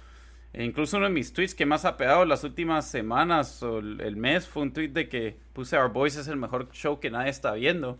[0.54, 4.46] incluso uno de mis tweets que más ha pegado las últimas semanas o el, mes
[4.46, 7.52] fue un tweet de que puse Our Boys es el mejor show que nadie está
[7.54, 7.98] viendo.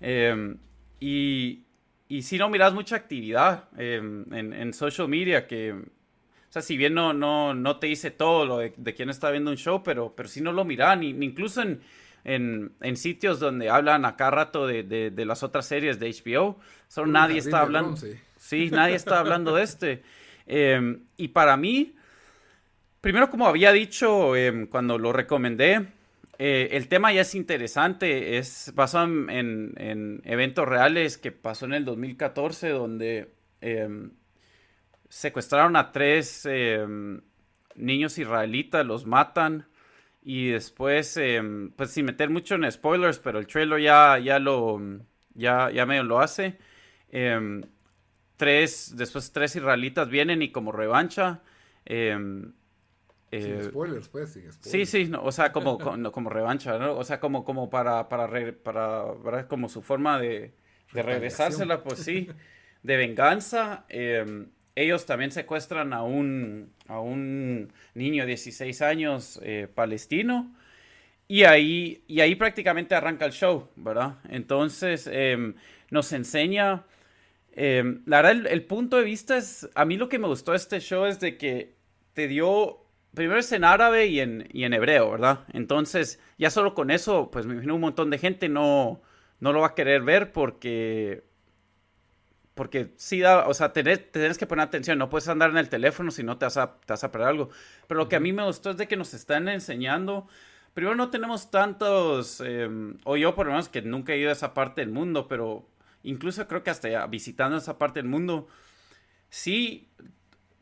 [0.00, 0.56] Eh,
[1.00, 1.64] y,
[2.08, 6.76] y si no miras mucha actividad eh, en, en, social media, que, o sea, si
[6.76, 9.82] bien no, no, no te dice todo lo de, de quién está viendo un show,
[9.82, 11.80] pero, pero si no lo miran, ni incluso en
[12.24, 16.58] en, sitios donde hablan acá rato de, las otras series de HBO.
[16.88, 17.96] Solo nadie está hablando.
[18.36, 18.70] sí.
[18.70, 20.02] nadie está hablando de este.
[20.48, 21.94] Em, y para mí,
[23.02, 25.88] primero como había dicho em, cuando lo recomendé,
[26.38, 31.84] eh, el tema ya es interesante, es basado en, eventos reales que pasó en el
[31.84, 33.30] 2014 donde
[33.60, 34.12] em,
[35.10, 36.48] secuestraron a tres
[37.76, 39.66] niños israelitas, los matan,
[40.22, 41.18] y después,
[41.76, 44.80] pues sin meter mucho en spoilers, pero el trailer ya, ya lo,
[45.34, 46.58] ya, ya medio lo hace.
[48.38, 51.42] Tres, después tres israelitas vienen y como revancha.
[51.84, 52.52] Em,
[53.30, 54.90] sin eh, spoilers, pues, sin spoilers.
[54.90, 56.96] Sí, sí, o sea, como, como, revancha, ¿no?
[56.96, 58.26] O sea, como, como para, para,
[58.62, 60.54] para, para como su forma de,
[60.94, 62.30] de regresársela, pues sí,
[62.82, 63.84] de venganza
[64.78, 70.54] ellos también secuestran a un, a un niño de 16 años eh, palestino.
[71.26, 74.18] Y ahí, y ahí prácticamente arranca el show, ¿verdad?
[74.28, 75.54] Entonces em,
[75.90, 76.84] nos enseña,
[77.58, 80.58] em, la verdad, el, punto de vista es, a mí lo que me gustó de
[80.58, 81.76] este show es de que
[82.14, 85.40] te dio, primero es en árabe y en, y en hebreo, ¿verdad?
[85.52, 89.02] Entonces, ya solo con eso, pues me imagino un montón de gente no,
[89.40, 91.24] no lo va a querer ver porque
[92.58, 95.68] porque sí da, o sea, tenés, tienes que poner atención, no puedes andar en el
[95.68, 97.50] teléfono si no te vas a, te vas a perder algo.
[97.86, 100.26] Pero lo que a mí me gustó es de que nos están enseñando,
[100.74, 104.32] primero no tenemos tantos, em, o yo por lo menos que nunca he ido a
[104.32, 105.68] esa parte del mundo, pero
[106.08, 108.48] incluso creo que hasta visitando esa parte del mundo,
[109.30, 109.88] sí,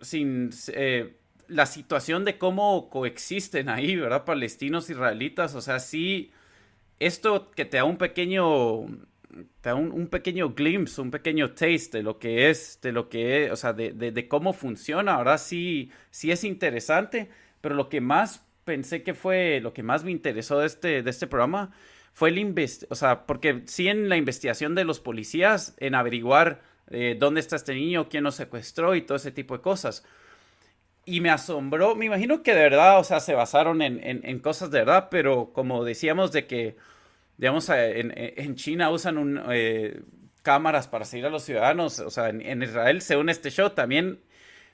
[0.00, 1.16] sin eh,
[1.48, 4.24] la situación de cómo coexisten ahí, ¿verdad?
[4.24, 6.32] Palestinos, israelitas, o sea, sí,
[6.98, 8.87] esto que te da un pequeño
[9.61, 13.44] te da un, pequeño glimpse, un pequeño taste de lo que es, de lo que
[13.44, 15.14] es, o sea, de, de, cómo funciona.
[15.14, 17.28] Ahora sí, sí es interesante,
[17.61, 21.11] pero lo que más pensé que fue, lo que más me interesó de este, de
[21.11, 21.72] este programa
[22.16, 22.55] fue el
[22.88, 27.57] o sea, porque sí en la investigación de los policías, en averiguar eh, dónde está
[27.57, 30.02] este niño, quién lo secuestró y todo ese tipo de cosas.
[31.05, 34.38] Y me asombró, me imagino que de verdad, o sea, se basaron en, en, en
[34.38, 36.76] cosas de verdad, pero como decíamos de que
[37.37, 40.00] digamos, eh, en, China usan eh,
[40.42, 44.20] cámaras para seguir a los ciudadanos, o sea, en, Israel, según este show, también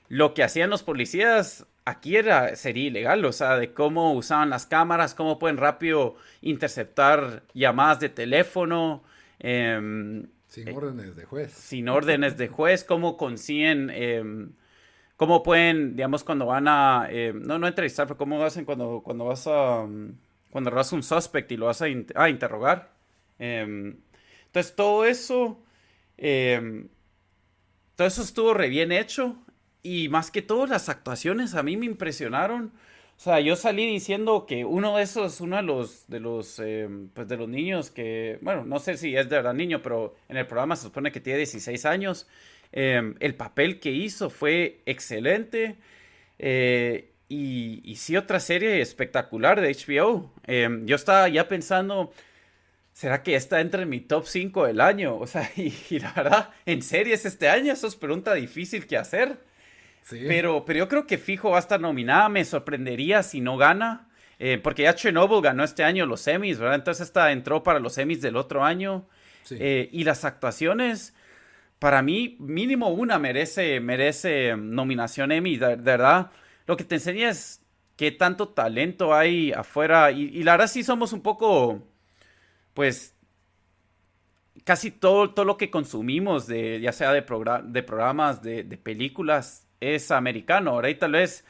[0.08, 4.66] lo que hacían los policías aquí era, sería ilegal, o sea, de cómo usaban las
[4.66, 9.02] cámaras, cómo pueden rápido interceptar llamadas de teléfono.
[9.38, 11.52] Em, sin eh, órdenes de juez.
[11.52, 14.52] Sin órdenes de juez, cómo consiguen, em,
[15.16, 19.24] cómo pueden, digamos, cuando van a, em, no, no entrevistar, pero cómo hacen cuando, cuando
[19.24, 19.86] vas a
[20.50, 22.92] cuando robas un suspect y lo vas a, interrogar.
[23.38, 23.96] Em,
[24.46, 25.62] entonces todo eso,
[27.96, 29.42] todo eso estuvo re bien hecho
[29.82, 32.72] y más que todo las actuaciones a mí me impresionaron.
[33.16, 37.08] O sea, yo salí diciendo que uno de esos, uno de los, de los, em,
[37.10, 40.36] pues de los niños que, bueno, no sé si es de verdad niño, pero en
[40.38, 42.26] el programa se supone que tiene 16 años.
[42.72, 45.76] el papel que hizo fue excelente.
[46.38, 50.32] Eh, y, sí, otra serie espectacular de HBO.
[50.46, 52.12] Em, yo estaba ya pensando,
[52.92, 55.16] ¿será que está entre mi top 5 del año?
[55.16, 59.38] O sea, y, la verdad, en series este año, eso es pregunta difícil que hacer.
[60.10, 62.28] Pero, pero yo creo que fijo va a estar nominada.
[62.28, 64.08] Me sorprendería si no gana.
[64.38, 66.74] Eh, porque ya Chernobyl ganó este año los semis, ¿verdad?
[66.74, 69.06] Entonces esta entró para los semis del otro año.
[69.50, 71.14] Eh, y las actuaciones,
[71.78, 76.30] para mí, mínimo una merece, merece nominación Emmy, de, verdad.
[76.66, 77.62] Lo que te enseña es
[77.96, 80.10] qué tanto talento hay afuera.
[80.10, 81.86] Y, la verdad sí somos un poco,
[82.74, 83.14] pues,
[84.64, 89.68] casi todo, todo lo que consumimos, de, ya sea de, de programas, de, de películas,
[89.82, 90.70] es americano.
[90.70, 91.44] Ahora y tal vez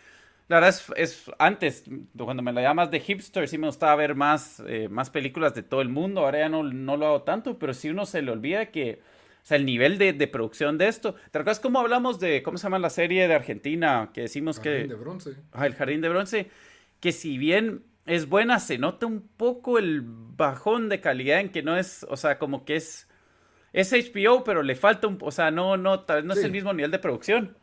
[0.53, 4.63] la verdad es, antes, cuando me la llamas de hipster, sí me gustaba ver más,
[4.67, 6.21] eh, más películas de todo el mundo.
[6.21, 9.01] Ahora ya no, no lo hago tanto, pero sí uno se le olvida que,
[9.43, 11.15] o sea, el nivel de, de producción de esto.
[11.15, 14.11] ¿Te acuerdas cómo hablamos de, cómo se llama la serie de Argentina?
[14.13, 14.69] Que decimos que...
[14.69, 15.31] El Jardín de Bronce.
[15.53, 16.51] Ah, el Jardín de Bronce.
[17.01, 21.63] Que si bien es buena, se nota un poco el bajón de calidad en que
[21.63, 23.09] no es, o sea, como que es...
[23.73, 25.17] Es HBO, pero le falta un...
[25.23, 27.57] O sea, no, no, tal vez no es el mismo nivel de producción.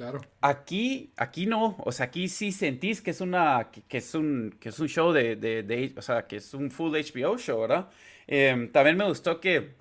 [0.00, 0.22] Claro.
[0.40, 4.70] Aquí, aquí no, o sea, aquí sí sentís que es una, que, es un, que
[4.70, 7.90] es un show de, o sea, que es un full HBO show, ¿verdad?
[8.26, 9.74] Em, también me gustó que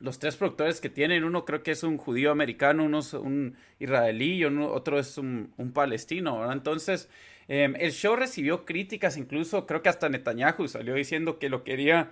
[0.00, 3.54] los tres productores que tienen, uno creo que es un judío americano, uno es un
[3.78, 6.54] israelí y otro es un, palestino, ¿verdad?
[6.54, 7.10] Entonces,
[7.46, 12.10] em, el show recibió críticas, incluso creo que hasta Netanyahu salió diciendo que lo quería,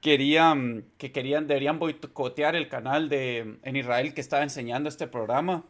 [0.00, 5.64] querían, que querían, deberían boicotear el canal de, en Israel que estaba enseñando este programa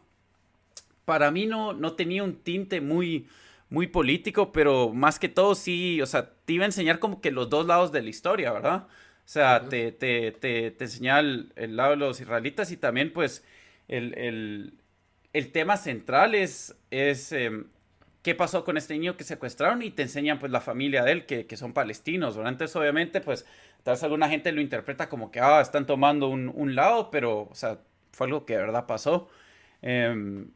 [1.07, 3.29] para mí no, no tenía un tinte muy,
[3.69, 7.31] muy político, pero más que todo sí, o sea, te iba a enseñar como que
[7.31, 8.87] los dos lados de la historia, ¿verdad?
[8.89, 8.89] O
[9.23, 13.45] sea, te, te, te, te enseñaba el, lado de los israelitas y también pues
[13.87, 14.73] el,
[15.53, 17.67] tema central es, es em,
[18.21, 21.25] qué pasó con este niño que secuestraron y te enseñan pues la familia de él
[21.25, 22.51] que, son palestinos, ¿verdad?
[22.51, 23.45] Entonces obviamente pues
[23.83, 27.47] tal vez alguna gente lo interpreta como que, ah, están tomando un, un lado, pero,
[27.49, 27.79] o sea,
[28.11, 29.29] fue algo que de verdad pasó.
[29.81, 30.47] Eh,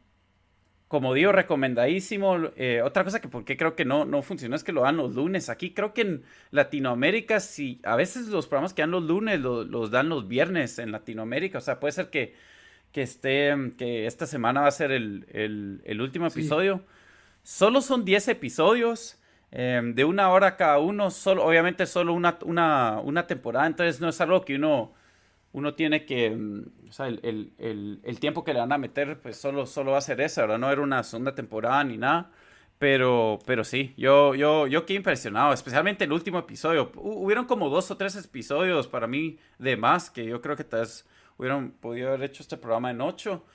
[0.92, 2.36] como digo, recomendadísimo.
[2.58, 5.16] Eh, otra cosa que porque creo que no, no funcionó es que lo dan los
[5.16, 5.48] lunes.
[5.48, 9.90] Aquí creo que en Latinoamérica, sí, a veces los programas que dan los lunes los
[9.90, 11.60] dan los viernes en Latinoamérica.
[11.60, 12.36] O sea, puede ser que,
[12.92, 16.84] que esté, que esta semana va a ser el, último episodio.
[17.42, 19.18] Solo son 10 episodios.
[19.54, 24.10] Em, de una hora cada uno, solo, obviamente solo una, una, una temporada, entonces no
[24.10, 24.94] es algo que uno
[25.54, 29.20] uno tiene que, mm, o sea, el, el, el, tiempo que le van a meter,
[29.22, 30.60] pues solo, solo va a ser eso, ¿verdad?
[30.60, 32.32] No era una segunda temporada ni nada.
[32.80, 36.92] Pero, pero sí, yo, yo, yo quedé impresionado, especialmente el último episodio.
[36.96, 40.82] Hubieron como dos o tres episodios para mí de más, que yo creo que tal
[40.82, 43.46] vez hubieran podido haber hecho este programa en ocho.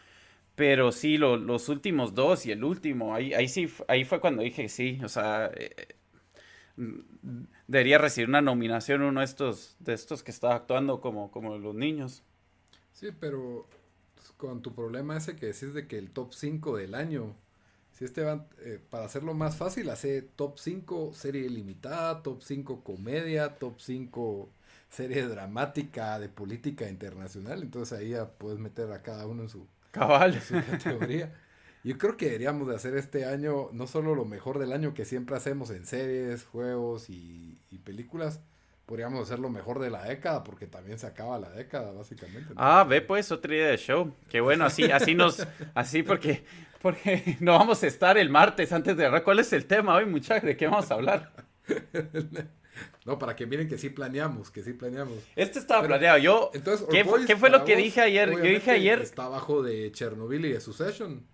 [0.55, 4.68] Pero sí, los últimos dos y el último, ahí, ahí sí, ahí fue cuando dije
[4.68, 5.95] sí, o sea, eh,
[7.66, 11.74] debería recibir una nominación uno de estos, de estos que está actuando como, como los
[11.74, 12.22] niños.
[12.92, 13.66] Sí, pero
[14.36, 17.34] con tu problema ese que decís de que el top 5 del año,
[17.92, 22.84] si este va, eh, para hacerlo más fácil, hace top 5 serie limitada, top 5
[22.84, 24.50] comedia, top 5
[24.88, 29.66] serie dramática de política internacional, entonces ahí ya puedes meter a cada uno en su,
[29.90, 30.34] Cabal.
[30.34, 31.34] En su categoría.
[31.87, 35.05] Yo creo que deberíamos de hacer este año no solo lo mejor del año que
[35.05, 38.41] siempre hacemos en series, juegos y, películas,
[38.87, 42.53] podríamos hacer lo mejor de la década porque también se acaba la década básicamente.
[42.57, 44.12] Ah, ve pues otra idea de show.
[44.28, 46.43] Qué bueno, así así nos así porque
[46.82, 50.43] porque no vamos a estar el martes antes de ¿Cuál es el tema hoy, muchachos?
[50.43, 51.32] ¿De qué vamos a hablar?
[53.07, 55.16] No, para que miren que sí planeamos, que sí planeamos.
[55.34, 56.18] Este estaba planeado.
[56.18, 58.30] Yo, entonces, ¿qué, fue lo que dije ayer?
[58.32, 59.01] Yo dije ayer.
[59.01, 61.24] Está abajo de Chernobyl y de Succession.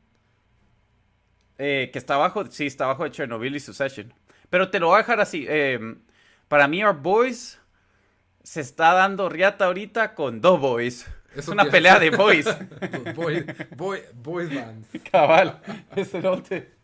[1.58, 4.12] Eh, que está abajo, sí, está abajo de Chernobyl y Succession.
[4.50, 5.46] Pero te lo voy a dejar así.
[5.48, 5.96] Eh,
[6.48, 7.58] para mí, Our Boys
[8.42, 11.06] se está dando riata ahorita con dos boys.
[11.34, 12.46] Es una pelea de boys.
[13.14, 13.44] boys,
[13.76, 14.88] boy, boys bands.
[15.10, 15.60] Cabal,
[15.96, 16.81] ese te...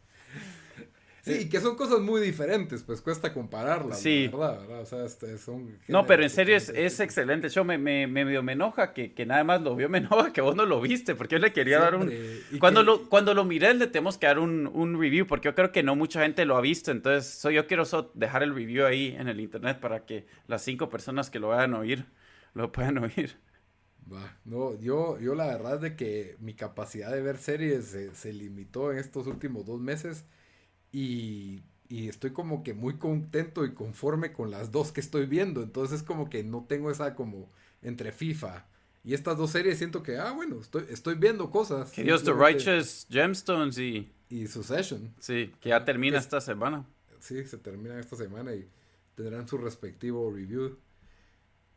[1.28, 4.28] Sí, que son cosas muy diferentes, pues cuesta compararlas, sí.
[4.28, 4.80] ¿verdad?
[4.80, 7.48] O sea, este, son no, pero en serio es, es excelente.
[7.48, 10.40] Yo me, me, me, me enoja que, que, nada más lo vio, me enoja que
[10.40, 12.12] vos no lo viste, porque yo le quería dar un...
[12.58, 15.72] Cuando, lo, cuando lo miré le tenemos que dar un, un, review, porque yo creo
[15.72, 19.28] que no mucha gente lo ha visto, entonces yo quiero dejar el review ahí en
[19.28, 22.06] el internet para que las cinco personas que lo vayan a oír,
[22.54, 23.36] lo puedan oír.
[24.44, 28.32] no, yo, yo la verdad es de que mi capacidad de ver series se, se
[28.32, 30.24] limitó en estos últimos dos meses
[30.98, 31.62] y,
[32.08, 35.62] estoy como que muy contento y conforme con las dos que estoy viendo.
[35.62, 37.50] Entonces como que no tengo esa como
[37.82, 38.66] entre FIFA,
[39.04, 41.92] Y estas dos series siento que, ah, bueno, estoy, estoy viendo cosas.
[41.92, 44.12] Que Dios, The Righteous Gemstones y...
[44.28, 45.14] Y Succession.
[45.20, 46.84] Sí, que ya termina esta semana.
[47.20, 48.68] Sí, se termina esta semana y
[49.14, 50.76] tendrán su respectivo review.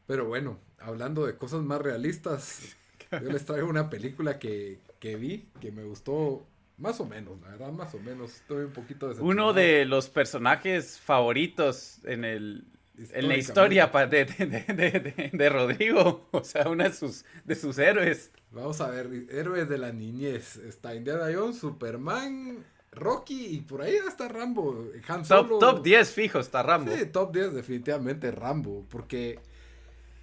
[0.08, 2.76] Pero bueno, hablando de cosas más realistas,
[3.12, 6.46] yo les traigo una película que, que vi, que me gustó
[6.82, 8.36] más o menos, la verdad, más o menos.
[8.36, 12.66] Estoy un poquito Uno de los personajes favoritos en el
[13.14, 18.32] en la historia de, de, de, Rodrigo, o sea, uno de sus, de sus héroes.
[18.52, 20.58] Vamos a ver, héroes de la niñez.
[20.58, 24.86] Está Indiana Jones, Superman, Rocky y por ahí está Rambo.
[25.28, 26.92] top, top 10 fijo está Rambo.
[26.96, 29.40] Sí, top 10 definitivamente Rambo, porque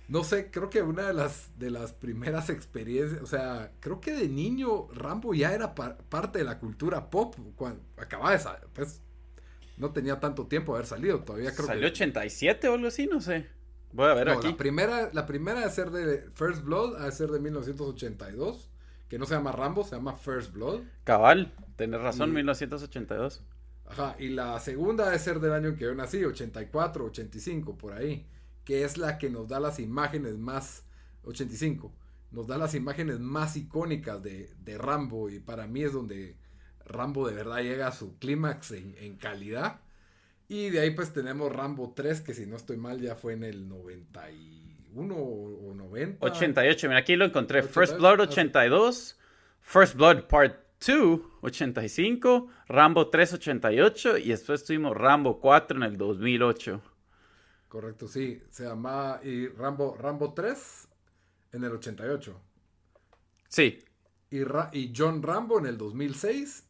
[0.08, 4.12] no sé, creo que una de las, de las primeras experiencias, o sea, creo que
[4.12, 9.02] de niño Rambo ya era parte de la cultura pop, cuando acababa de salir, pues
[9.76, 13.06] no tenía tanto tiempo de haber salido, todavía creo ¿Salió 87 o algo así?
[13.06, 13.46] No sé.
[13.92, 14.48] Voy a ver aquí.
[14.48, 18.70] La primera, la primera de ser de First Blood, a ser de 1982,
[19.10, 20.80] que no se llama Rambo, se llama First Blood.
[21.04, 23.42] Cabal, tenés razón, 1982.
[23.86, 27.92] Ajá, y la segunda de ser del año en que yo nací, 84, 85, por
[27.92, 28.26] ahí
[28.68, 30.84] que es la que nos da las imágenes más,
[31.24, 31.90] 85,
[32.32, 36.36] nos da las imágenes más icónicas de, Rambo y para mí es donde
[36.84, 39.80] Rambo de verdad llega a su clímax en, calidad.
[40.48, 43.44] Y de ahí pues tenemos Rambo 3, que si no estoy mal ya fue en
[43.44, 46.26] el 91 o 90.
[46.26, 47.62] 88, mira aquí lo encontré.
[47.62, 49.18] First Blood 82,
[49.62, 50.56] First Blood Part
[50.86, 56.82] 2 85, Rambo 3 88 y después tuvimos Rambo 4 en el 2008.
[57.68, 58.42] Correcto, sí.
[58.50, 60.88] Se llamaba y Rambo, Rambo 3
[61.52, 62.40] en el 88.
[63.48, 63.84] Sí.
[64.30, 64.40] Y,
[64.72, 66.66] y John Rambo en el 2006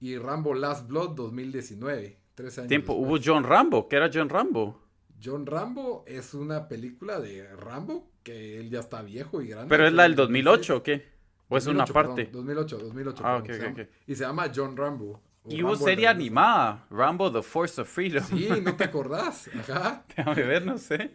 [0.00, 2.18] y Rambo Last Blood 2019.
[2.34, 2.68] Tres años.
[2.68, 3.88] Tiempo, hubo John Rambo.
[3.88, 4.80] ¿Qué era John Rambo?
[5.22, 9.68] John Rambo es una película de Rambo que él ya está viejo y grande.
[9.68, 11.14] ¿Pero es la del 2008 o qué?
[11.48, 12.28] ¿O es una parte?
[12.32, 13.22] 2008, 2008.
[13.24, 13.80] Ah, ok, ok.
[14.06, 15.20] Y se llama John Rambo.
[15.46, 18.24] Y hubo serie animada, Rambo The Force of Freedom.
[18.24, 19.50] Sí, no te acordás.
[19.58, 20.04] Ajá.
[20.16, 21.10] Déjame ver, no sé.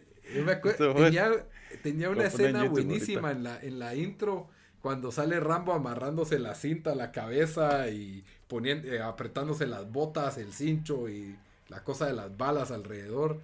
[1.82, 4.48] tenía, una escena buenísima en la, en la intro
[4.80, 10.38] cuando sale Rambo amarrándose la cinta a la cabeza y poniendo, eh, apretándose las botas,
[10.38, 11.36] el cincho y
[11.68, 13.40] la cosa de las balas alrededor.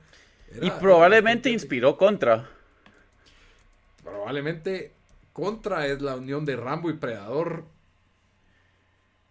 [0.61, 2.49] y probablemente inspiró Contra.
[4.03, 4.93] Probablemente
[5.33, 7.65] Contra es la unión de Rambo y Predador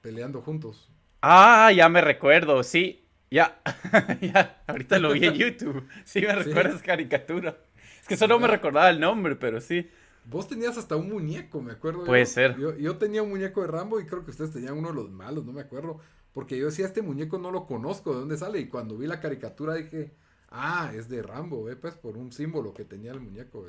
[0.02, 0.88] peleando juntos.
[1.28, 3.04] Ah, ya me recuerdo, sí.
[3.32, 3.60] Ya,
[4.22, 5.88] ya, ahorita lo vi en YouTube.
[6.04, 7.58] Sí, me recuerdas caricatura.
[8.00, 9.90] Es que solo me recordaba el nombre, pero sí.
[10.26, 12.06] Vos tenías hasta un muñeco, me acuerdo.
[12.06, 12.56] Puede ser.
[12.78, 15.44] Yo, tenía un muñeco de Rambo y creo que ustedes tenían uno de los malos,
[15.46, 16.00] no me acuerdo.
[16.32, 18.60] Porque yo decía, este muñeco no lo conozco, ¿de dónde sale?
[18.60, 20.12] Y cuando vi la caricatura dije,
[20.52, 21.76] ah, es de Rambo, ¿eh?
[21.76, 23.66] pues por un símbolo que tenía el muñeco.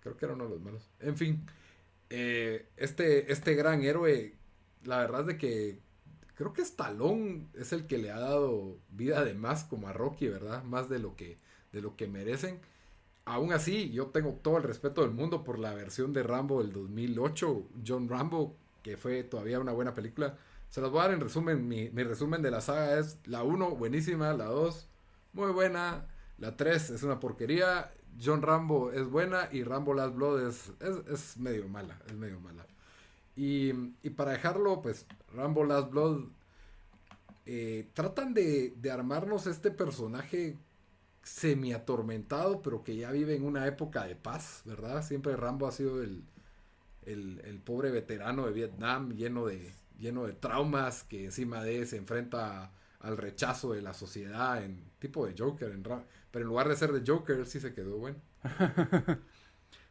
[0.00, 0.88] Creo que era uno de los malos.
[1.00, 1.44] En fin,
[2.08, 4.32] eh, este, este gran héroe,
[4.84, 5.83] la verdad es de que
[6.34, 10.28] creo que Stallone es el que le ha dado vida de más como a Rocky,
[10.28, 10.62] ¿verdad?
[10.64, 11.38] Más de lo que,
[11.72, 12.60] de lo que merecen.
[13.24, 16.72] Aún así, yo tengo todo el respeto del mundo por la versión de Rambo del
[16.72, 20.36] 2008, John Rambo, que fue todavía una buena película.
[20.68, 21.66] Se las voy a dar en resumen.
[21.66, 24.88] Mi, resumen de la saga es la 1, buenísima, la 2,
[25.32, 26.06] muy buena,
[26.38, 30.72] la 3 es una porquería, John Rambo es buena y Rambo Last Blood es,
[31.10, 32.66] es medio mala, es medio mala.
[33.36, 33.72] Y,
[34.10, 36.28] para dejarlo, pues Rambo Last Blood
[37.46, 40.56] eh, tratan de, armarnos este personaje
[41.22, 45.02] semi atormentado, pero que ya vive en una época de paz, ¿verdad?
[45.02, 46.24] Siempre Rambo ha sido el,
[47.06, 52.72] el, pobre veterano de Vietnam lleno de, lleno de traumas que encima de se enfrenta
[53.00, 56.92] al rechazo de la sociedad en tipo de Joker, en pero en lugar de ser
[56.92, 58.18] de Joker, sí se quedó bueno.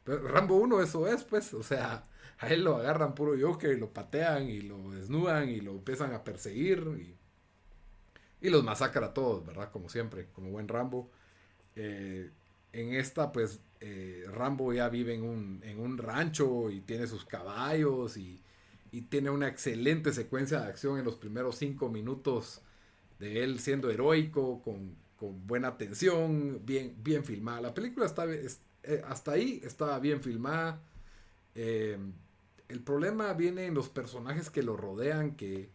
[0.04, 2.08] pero Rambo 1 eso es, pues, o sea,
[2.44, 6.14] a él lo agarran puro Joker y lo patean y lo desnudan y lo empiezan
[6.14, 7.16] a perseguir
[8.42, 9.72] y, los masacra a todos, ¿verdad?
[9.72, 11.10] Como siempre, como buen Rambo.
[11.78, 12.30] Eh,
[12.74, 17.24] en esta, pues, eh, Rambo ya vive en un, en un, rancho y tiene sus
[17.24, 18.42] caballos y,
[19.10, 22.62] tiene una excelente secuencia de acción en los primeros cinco minutos
[23.18, 24.96] de él siendo heroico, con,
[25.48, 27.62] buena atención, bien, bien filmada.
[27.62, 30.82] La película está, eh, hasta ahí estaba bien filmada.
[32.74, 35.70] El problema viene en los personajes que lo rodean, que,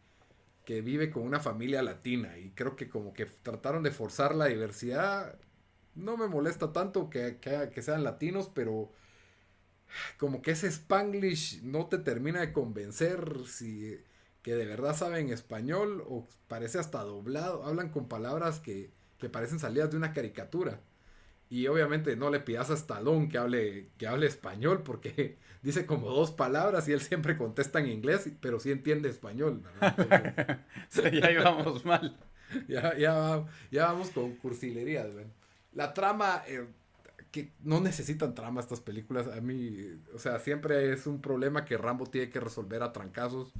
[0.66, 2.36] vive con una familia latina.
[2.38, 5.38] Y creo que como que trataron de forzar la diversidad.
[5.94, 8.92] No me molesta tanto que, que, sean latinos, pero
[10.18, 13.98] como que ese spanglish no te termina de convencer si
[14.42, 17.64] que de verdad saben español o parece hasta doblado.
[17.64, 20.80] Hablan con palabras que, que parecen salidas de una caricatura.
[21.50, 26.10] Y obviamente no le pidas a Stallone que hable, que hable español porque dice como
[26.10, 29.62] dos palabras y él siempre contesta en inglés, pero sí entiende español.
[31.12, 32.16] ya íbamos mal.
[32.66, 35.06] Ya, ya, ya vamos con cursilería.
[35.74, 36.66] La trama, eh,
[37.30, 39.26] que no necesitan trama estas películas.
[39.28, 39.76] A mí,
[40.14, 43.52] o sea, siempre es un problema que Rambo tiene que resolver a trancazos.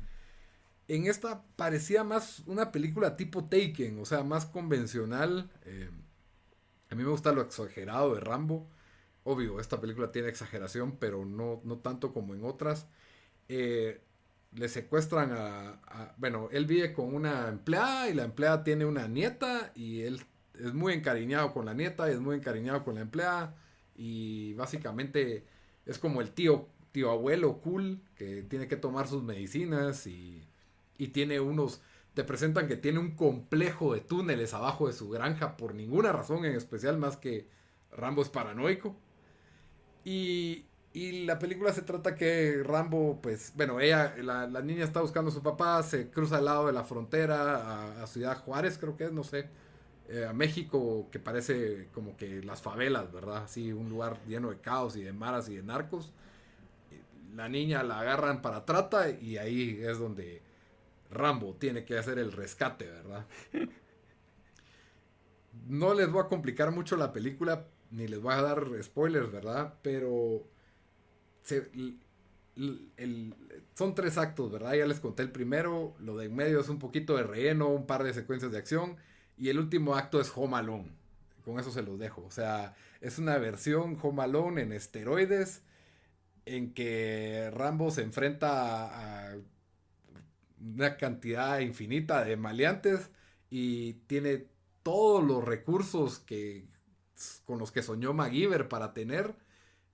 [0.89, 5.51] En esta parecía más una película tipo Taken, o sea, más convencional.
[5.67, 5.91] Eh,
[6.91, 8.69] a mí me gusta lo exagerado de Rambo.
[9.25, 12.87] Obvio, esta película tiene exageración, pero no, no tanto como en otras.
[13.49, 14.01] Eh,
[14.53, 19.73] le secuestran a, Bueno, él vive con una empleada y la empleada tiene una nieta
[19.75, 20.25] y él
[20.55, 23.57] es muy encariñado con la nieta y es muy encariñado con la empleada.
[23.97, 25.47] Y básicamente
[25.87, 30.43] es como el tío, tío abuelo cool que tiene que tomar sus medicinas y,
[30.99, 31.83] y tiene unos
[32.15, 36.45] te presentan que tiene un complejo de túneles abajo de su granja por ninguna razón
[36.45, 37.49] en especial más que
[37.93, 38.97] Rambo es paranoico.
[40.05, 45.31] Y, y la película se trata que Rambo, pues, bueno, ella, la, niña está buscando
[45.31, 49.05] a su papá, se cruza al lado de la frontera a, Ciudad Juárez, creo que
[49.05, 49.49] es, no sé,
[50.09, 53.45] eh, a México, que parece como que las favelas, ¿verdad?
[53.45, 56.13] Así, un lugar lleno de caos y de maras y de narcos.
[57.37, 60.43] La niña la agarran para trata y ahí es donde
[61.11, 63.27] Rambo tiene que hacer el rescate, ¿verdad?
[65.67, 69.75] No les voy a complicar mucho la película, ni les voy a dar spoilers, ¿verdad?
[69.83, 70.47] Pero
[73.75, 74.75] son tres actos, ¿verdad?
[74.75, 77.87] Ya les conté el primero, lo de en medio es un poquito de relleno, un
[77.87, 78.97] par de secuencias de acción,
[79.37, 80.91] y el último acto es Home Alone.
[81.45, 82.25] Con eso se los dejo.
[82.25, 85.63] O sea, es una versión Home Alone en esteroides,
[86.45, 89.37] en que Rambo se enfrenta a
[90.61, 93.11] una cantidad infinita de maleantes
[93.51, 94.47] y tiene
[94.83, 96.67] todos los recursos que
[97.45, 99.35] con los que soñó MacGyver para tener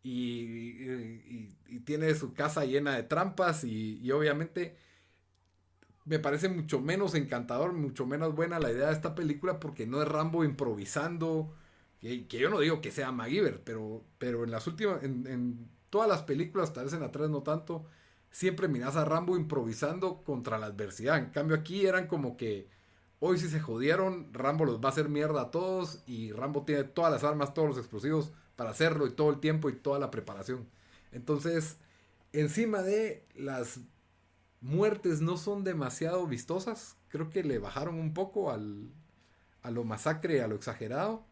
[0.02, 1.48] y,
[1.84, 4.76] tiene su casa llena de trampas y, obviamente
[6.04, 10.02] me parece mucho menos encantador, mucho menos buena la idea de esta película porque no
[10.02, 11.54] es Rambo improvisando,
[12.02, 16.22] que, yo no digo que sea MacGyver, pero, pero en las últimas, en, todas las
[16.22, 17.86] películas, tal vez en la 3 no tanto,
[18.34, 21.18] siempre miras a Rambo improvisando contra la adversidad.
[21.18, 22.68] En cambio aquí eran como que
[23.20, 26.82] hoy si se jodieron, Rambo los va a hacer mierda a todos y Rambo tiene
[26.82, 30.10] todas las armas, todos los explosivos para hacerlo y todo el tiempo y toda la
[30.10, 30.68] preparación.
[31.12, 31.76] Entonces,
[32.32, 33.78] encima de las
[34.60, 38.90] muertes no son demasiado vistosas, creo que le bajaron un poco al,
[39.62, 41.24] a lo masacre, a lo exagerado.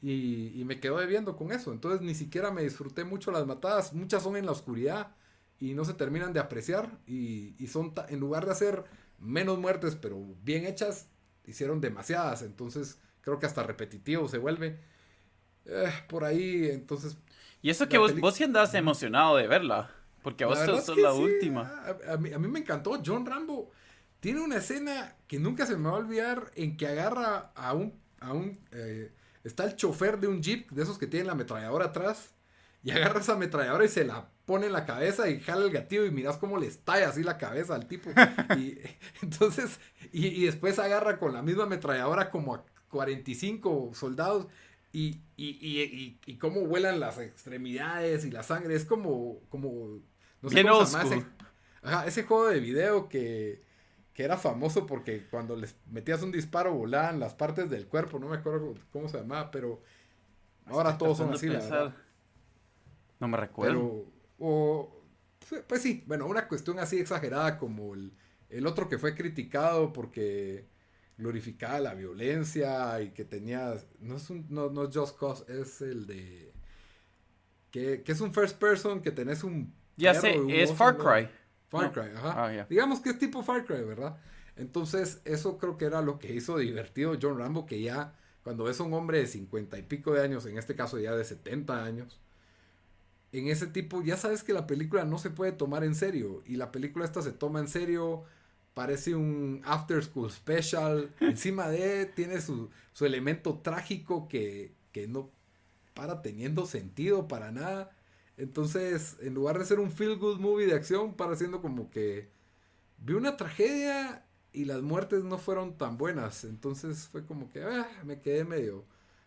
[0.00, 1.72] Y, me quedo debiendo con eso.
[1.72, 3.94] Entonces ni siquiera me disfruté mucho las matadas.
[3.94, 5.14] Muchas son en la oscuridad
[5.60, 8.84] y no se terminan de apreciar y, son, en lugar de hacer
[9.18, 11.08] menos muertes pero bien hechas,
[11.46, 14.78] hicieron demasiadas, entonces creo que hasta repetitivo se vuelve.
[15.66, 17.16] Eh, por ahí, entonces...
[17.62, 19.90] Y eso que vos, vos sí andabas emocionado de verla,
[20.22, 21.82] porque a vos te la última.
[22.06, 23.70] A, mí, me encantó, John Rambo
[24.20, 27.98] tiene una escena que nunca se me va a olvidar en que agarra a un...
[28.20, 29.12] A un eh,
[29.44, 32.34] está el chofer de un jeep, de esos que tienen la ametralladora atrás,
[32.82, 36.04] y agarra esa ametralladora y se la pone en la cabeza y jala el gatillo
[36.04, 38.10] y miras cómo le estalla así la cabeza al tipo.
[38.56, 38.78] Y
[39.22, 39.80] entonces,
[40.12, 44.46] y, después agarra con la misma ametralladora como a 45 soldados
[44.92, 48.74] y, y, y, cómo vuelan las extremidades y la sangre.
[48.76, 50.00] Es como, como,
[50.40, 51.24] no sé cómo se ese,
[52.06, 53.62] ese juego de video que,
[54.12, 58.28] que era famoso porque cuando les metías un disparo volaban las partes del cuerpo, no
[58.28, 59.82] me acuerdo cómo se llamaba, pero
[60.66, 61.94] ahora todos son así, la verdad.
[63.18, 64.13] No me recuerdo.
[64.38, 65.02] O,
[65.66, 68.12] pues sí, bueno, una cuestión así exagerada como el,
[68.50, 70.66] el otro que fue criticado porque
[71.16, 75.80] glorificaba la violencia y que tenía, no es, un, no, no es Just Cause, es
[75.80, 76.52] el de,
[77.70, 79.72] que, que es un first person, que tenés un...
[79.96, 81.28] Ya sé, es Far Cry.
[81.68, 82.46] Far Cry, ajá.
[82.46, 84.16] Ah, Digamos que es tipo Far Cry, ¿verdad?
[84.56, 88.78] Entonces, eso creo que era lo que hizo divertido John Rambo, que ya cuando es
[88.80, 92.20] un hombre de cincuenta y pico de años, en este caso ya de 70 años,
[93.34, 96.42] en ese tipo, ya sabes que la película no se puede tomar en serio.
[96.46, 98.22] Y la película esta se toma en serio.
[98.74, 101.12] Parece un after school special.
[101.20, 105.30] Encima de, tiene su, su elemento trágico que, que no
[105.94, 107.90] para teniendo sentido para nada.
[108.36, 112.28] Entonces, en lugar de ser un feel good movie de acción, para siendo como que
[112.98, 116.44] vi una tragedia y las muertes no fueron tan buenas.
[116.44, 118.84] Entonces fue como que ah, me quedé medio,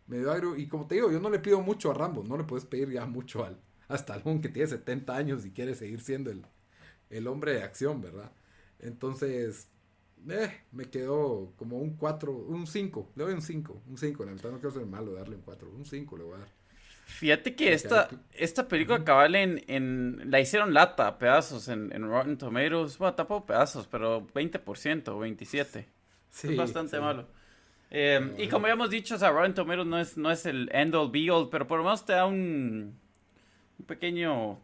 [0.08, 0.56] medio agrio.
[0.56, 2.90] Y como te digo, yo no le pido mucho a Rambo, no le puedes pedir
[2.92, 6.46] ya mucho al, hasta algún que tiene 70 años y quiere seguir siendo el,
[7.10, 8.32] el hombre de acción, ¿verdad?
[8.80, 9.70] Entonces,
[10.30, 13.14] Eh, me quedó como un 4, un 5.
[13.16, 13.84] Le doy un 5.
[13.88, 14.26] Un 5.
[14.26, 15.70] La verdad no quiero ser malo darle un 4.
[15.72, 16.50] Un 5 le voy a dar.
[17.06, 22.38] Fíjate que esta, esta película cabal en, en, la hicieron lata, pedazos en, en Rotten
[22.38, 22.98] Tomatoes.
[22.98, 25.86] Bueno, tampoco pedazos, pero 20% o 27%.
[26.30, 27.28] Sí, es bastante malo.
[27.90, 30.70] Eh, y como ya hemos dicho, o sea, Rotten Tomatoes no es, no es el
[30.74, 33.00] end all be all, pero por lo menos te da un,
[33.80, 34.60] un pequeño...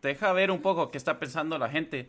[0.00, 2.08] Te deja ver un poco qué está pensando la gente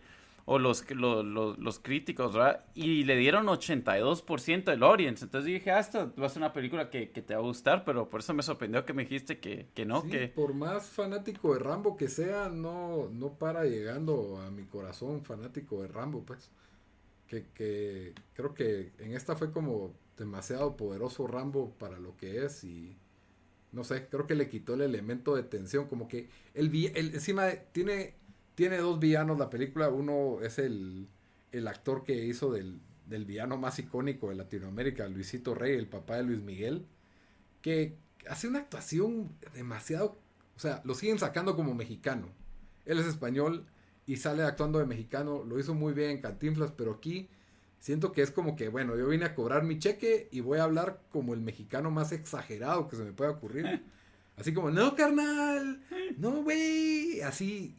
[0.52, 2.66] o los, los, los, críticos, ¿verdad?
[2.74, 5.24] Y le dieron 82% del audience.
[5.24, 8.10] Entonces dije, ah, esta va a ser una película que, te va a gustar, pero
[8.10, 10.02] por eso me sorprendió que me dijiste que, que no.
[10.02, 10.30] que...
[10.30, 15.84] Por más fanático de Rambo que sea, no, no para llegando a mi corazón fanático
[15.84, 16.50] de Rambo, pues.
[17.28, 22.64] Que, que creo que en esta fue como demasiado poderoso Rambo para lo que es
[22.64, 22.98] y
[23.72, 27.50] no sé, creo que le quitó el elemento de tensión, como que el, el encima
[27.72, 28.20] tiene
[28.60, 29.88] tiene dos villanos la película.
[29.88, 31.08] Uno es el,
[31.66, 36.42] actor que hizo del, villano más icónico de Latinoamérica, Luisito Rey, el papá de Luis
[36.42, 36.86] Miguel,
[37.62, 37.96] que
[38.28, 40.20] hace una actuación demasiado...
[40.58, 42.28] O sea, lo siguen sacando como mexicano.
[42.84, 43.66] Él es español
[44.06, 45.46] y sale actuando de mexicano.
[45.46, 47.30] Lo hizo muy bien en Cantinflas, pero aquí
[47.80, 50.64] siento que es como que, bueno, yo vine a cobrar mi cheque y voy a
[50.64, 53.66] hablar como el mexicano más exagerado que se me pueda ocurrir.
[54.38, 55.84] Así como, no, carnal,
[56.18, 57.20] no, güey.
[57.22, 57.76] Así,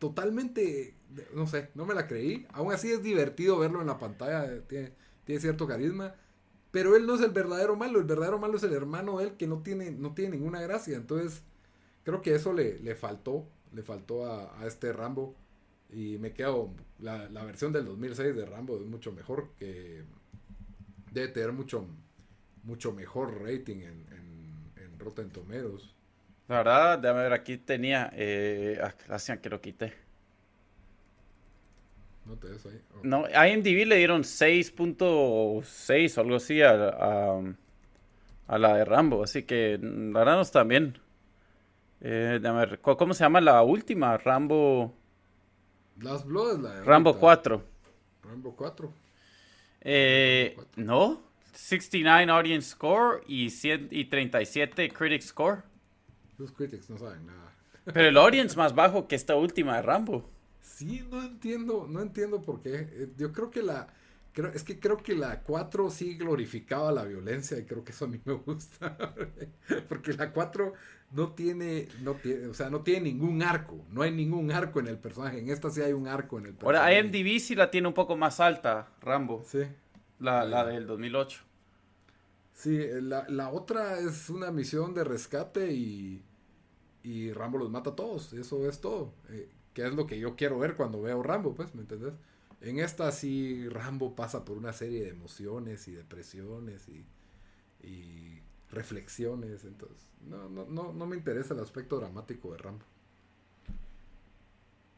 [0.00, 0.96] totalmente,
[1.32, 2.44] no sé, no me la creí.
[2.52, 4.92] Aún así es divertido verlo en la pantalla, tiene,
[5.24, 6.14] tiene cierto carisma.
[6.72, 9.36] Pero él no es el verdadero malo, el verdadero malo es el hermano de él
[9.36, 10.96] que no tiene, no tiene ninguna gracia.
[10.96, 11.42] Entonces,
[12.02, 15.36] creo que eso le, le faltó, le faltó a, a, este Rambo.
[15.90, 20.02] Y me quedo, la, la, versión del 2006 de Rambo es mucho mejor, que
[21.12, 21.86] debe tener mucho,
[22.64, 25.94] mucho mejor rating en, en, en Rotten Tomatoes.
[26.48, 28.10] La verdad, déjame ver, aquí tenía.
[28.14, 29.92] Eh, ah, que lo quité.
[32.24, 32.80] No te ves ahí.
[32.94, 33.00] Oh.
[33.02, 37.40] No, IMDb le dieron 6.6 o algo así a,
[38.48, 40.98] a, la de Rambo, así que la verdad no está bien.
[42.00, 44.16] Eh, déjame ver, ¿cómo se llama la última?
[44.18, 44.94] Rambo.
[46.00, 47.62] Last Blood la de Rambo 4.
[48.22, 48.92] Rambo 4.
[49.80, 51.22] Eh, no,
[51.52, 55.62] 69 audience score y, 100, y 37 critic score.
[56.38, 57.52] Los critics no saben nada.
[57.84, 60.28] Pero el audience más bajo que esta última de Rambo.
[60.60, 62.88] Sí, no entiendo, no entiendo por qué.
[62.90, 63.86] Eh, yo creo que la,
[64.32, 68.04] creo, es que creo que la 4 sí glorificaba la violencia y creo que eso
[68.04, 68.98] a mí me gusta.
[69.88, 70.74] Porque la 4
[71.12, 73.84] no tiene, no tiene, o sea, no tiene ningún arco.
[73.90, 75.38] No hay ningún arco en el personaje.
[75.38, 76.84] En esta sí hay un arco en el personaje.
[76.84, 79.44] Ahora, IMDb sí la tiene un poco más alta, Rambo.
[79.46, 79.62] Sí.
[80.18, 81.42] La, la del 2008.
[82.52, 86.24] Sí, la, la, otra es una misión de rescate y,
[87.02, 88.32] y Rambo los mata a todos.
[88.32, 89.12] Eso es todo.
[89.28, 92.14] Eh, que es lo que yo quiero ver cuando veo Rambo, pues, ¿me entendés?
[92.62, 97.04] En esta sí Rambo pasa por una serie de emociones y depresiones y,
[97.86, 98.35] y
[98.76, 99.64] reflexiones.
[99.64, 102.84] Entonces, no, no, no, no me interesa el aspecto dramático de Rambo.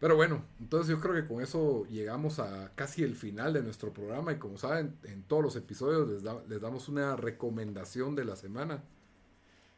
[0.00, 3.92] Pero bueno, entonces yo creo que con eso llegamos a casi el final de nuestro
[3.92, 8.36] programa y como saben, en todos los episodios les, les damos una recomendación de la
[8.36, 8.84] semana.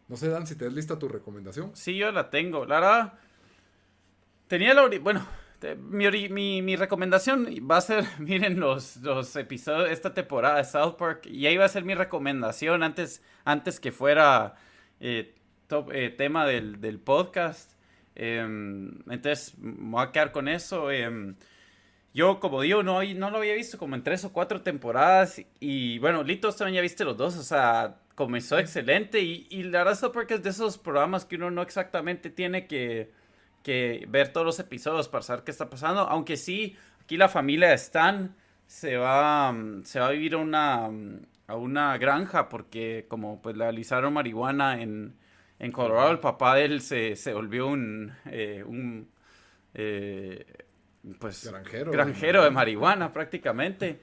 [0.09, 1.71] No sé, Dan, si te lista tu recomendación.
[1.75, 2.67] Sí, yo la tengo.
[2.67, 3.19] La verdad,
[4.49, 4.91] tenía la...
[4.99, 5.25] Bueno,
[5.79, 11.27] mi, mi, recomendación va a ser, miren los, los episodios esta temporada de South Park,
[11.27, 14.55] y ahí va a ser mi recomendación antes, antes que fuera
[15.01, 15.35] eh,
[15.67, 17.73] top, eh, tema del, del podcast.
[18.15, 20.91] Em, entonces, me voy a quedar con eso.
[20.91, 21.37] Em,
[22.13, 25.41] yo, como digo, no, no lo había visto como en tres o cuatro temporadas.
[25.61, 27.37] Y bueno, Litos también ya viste los dos.
[27.37, 29.21] O sea, comenzó excelente.
[29.21, 32.67] Y, y la verdad es porque es de esos programas que uno no exactamente tiene
[32.67, 33.13] que,
[33.63, 36.01] que ver todos los episodios para saber qué está pasando.
[36.01, 38.35] Aunque sí, aquí la familia Stan
[38.67, 39.55] se va,
[39.85, 40.91] se va a vivir a una,
[41.47, 45.17] a una granja porque como pues legalizaron marihuana en,
[45.59, 49.11] en Colorado el papá de él se, se volvió un, eh, un
[49.75, 50.47] eh,
[51.19, 54.01] pues granjero, granjero de marihuana prácticamente.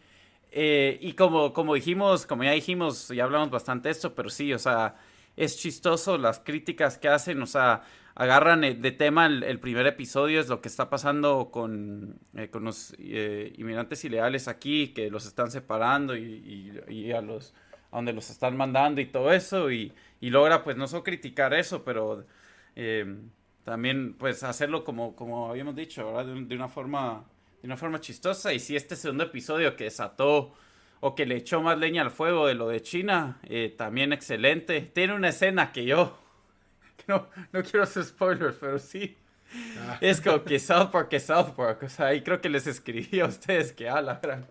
[0.51, 4.53] Eh, y como, como dijimos, como ya dijimos, ya hablamos bastante de esto, pero sí,
[4.53, 4.95] o sea,
[5.35, 7.83] es chistoso las críticas que hacen, o sea,
[8.19, 12.19] agarran de tema el, primer episodio, es lo que está pasando con,
[12.51, 17.53] con los inmigrantes ilegales aquí, que los están separando y, y a los
[17.91, 22.25] donde los están mandando y todo eso, y, logra pues no solo criticar eso, pero
[22.75, 23.17] eh,
[23.63, 26.25] también pues hacerlo como, como habíamos dicho, ¿verdad?
[26.25, 27.25] De, una forma,
[27.61, 30.53] de una forma chistosa, y si este segundo episodio que desató
[30.99, 34.81] o que le echó más leña al fuego de lo de China, eh, también excelente.
[34.81, 36.17] Tiene una escena que yo,
[37.07, 39.17] no, no quiero hacer spoilers, pero sí.
[39.79, 39.97] Ah.
[40.01, 41.83] Es como que South Park es South Park.
[41.83, 44.45] O sea, ahí creo que les escribí a ustedes que, ah, la gran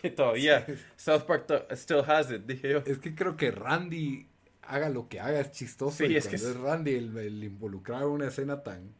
[0.00, 0.66] que todavía
[0.96, 2.78] South Park still has it, dije yo.
[2.84, 4.26] Es que creo que Randy
[4.62, 5.96] haga lo que haga es chistoso.
[5.98, 8.94] Sí, y es que cuando es Randy el, en una escena tan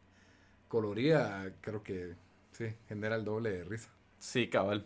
[0.67, 2.15] colorida, creo que
[2.51, 3.89] sí, genera el doble de risa.
[4.19, 4.85] Sí, cabal.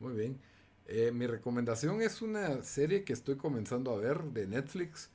[0.00, 0.40] Muy bien.
[0.86, 5.10] Eh, mi recomendación es una serie que estoy comenzando a ver de Netflix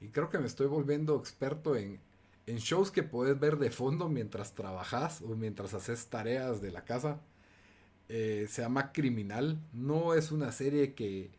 [0.00, 2.00] y creo que me estoy volviendo experto en,
[2.46, 6.84] en shows que puedes ver de fondo mientras trabajas o mientras haces tareas de la
[6.84, 7.20] casa.
[8.08, 9.60] Eh, se llama Criminal.
[9.72, 11.30] No es una serie que,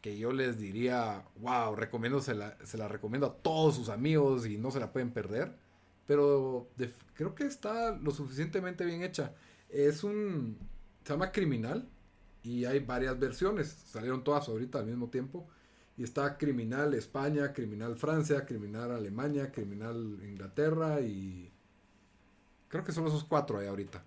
[0.00, 4.46] que yo les diría, wow, recomiendo, se la, se la recomiendo a todos sus amigos
[4.46, 5.54] y no se la pueden perder.
[6.06, 6.68] Pero
[7.14, 9.34] creo que está lo suficientemente bien hecha.
[9.68, 10.58] Es un...
[11.04, 11.88] Se llama Criminal
[12.42, 13.68] y hay varias versiones.
[13.68, 15.46] Salieron todas ahorita al mismo tiempo.
[16.00, 21.52] Y está Criminal España, Criminal Francia, Criminal Alemania, Criminal Inglaterra y...
[22.70, 24.02] Creo que son esos cuatro ahí ahorita.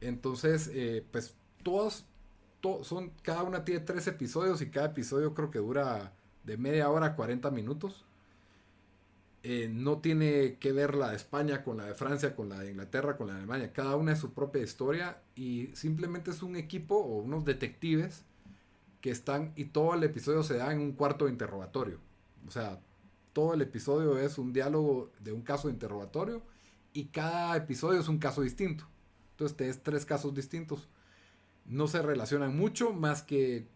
[0.00, 2.06] Entonces, eh, pues todos,
[2.62, 6.14] to- son, cada una tiene tres episodios y cada episodio creo que dura
[6.44, 8.06] de media hora a 40 minutos.
[9.42, 12.70] Eh, no tiene que ver la de España con la de Francia, con la de
[12.70, 13.74] Inglaterra, con la de Alemania.
[13.74, 18.24] Cada una es su propia historia y simplemente es un equipo o unos detectives
[19.00, 21.98] que están y todo el episodio se da en un cuarto de interrogatorio.
[22.46, 22.80] O sea,
[23.32, 26.42] todo el episodio es un diálogo de un caso de interrogatorio
[26.92, 28.84] y cada episodio es un caso distinto.
[29.32, 30.88] Entonces tenés tres casos distintos.
[31.64, 33.66] No se relacionan mucho más que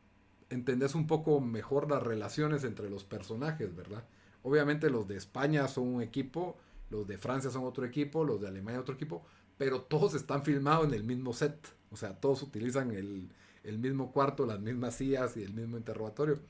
[0.50, 4.04] entendés un poco mejor las relaciones entre los personajes, ¿verdad?
[4.42, 6.56] Obviamente los de España son un equipo,
[6.90, 9.24] los de Francia son otro equipo, los de Alemania otro equipo,
[9.56, 11.56] pero todos están filmados en el mismo set.
[11.90, 13.30] O sea, todos utilizan el,
[13.64, 16.40] el mismo cuarto, las mismas sillas y el mismo interrogatorio.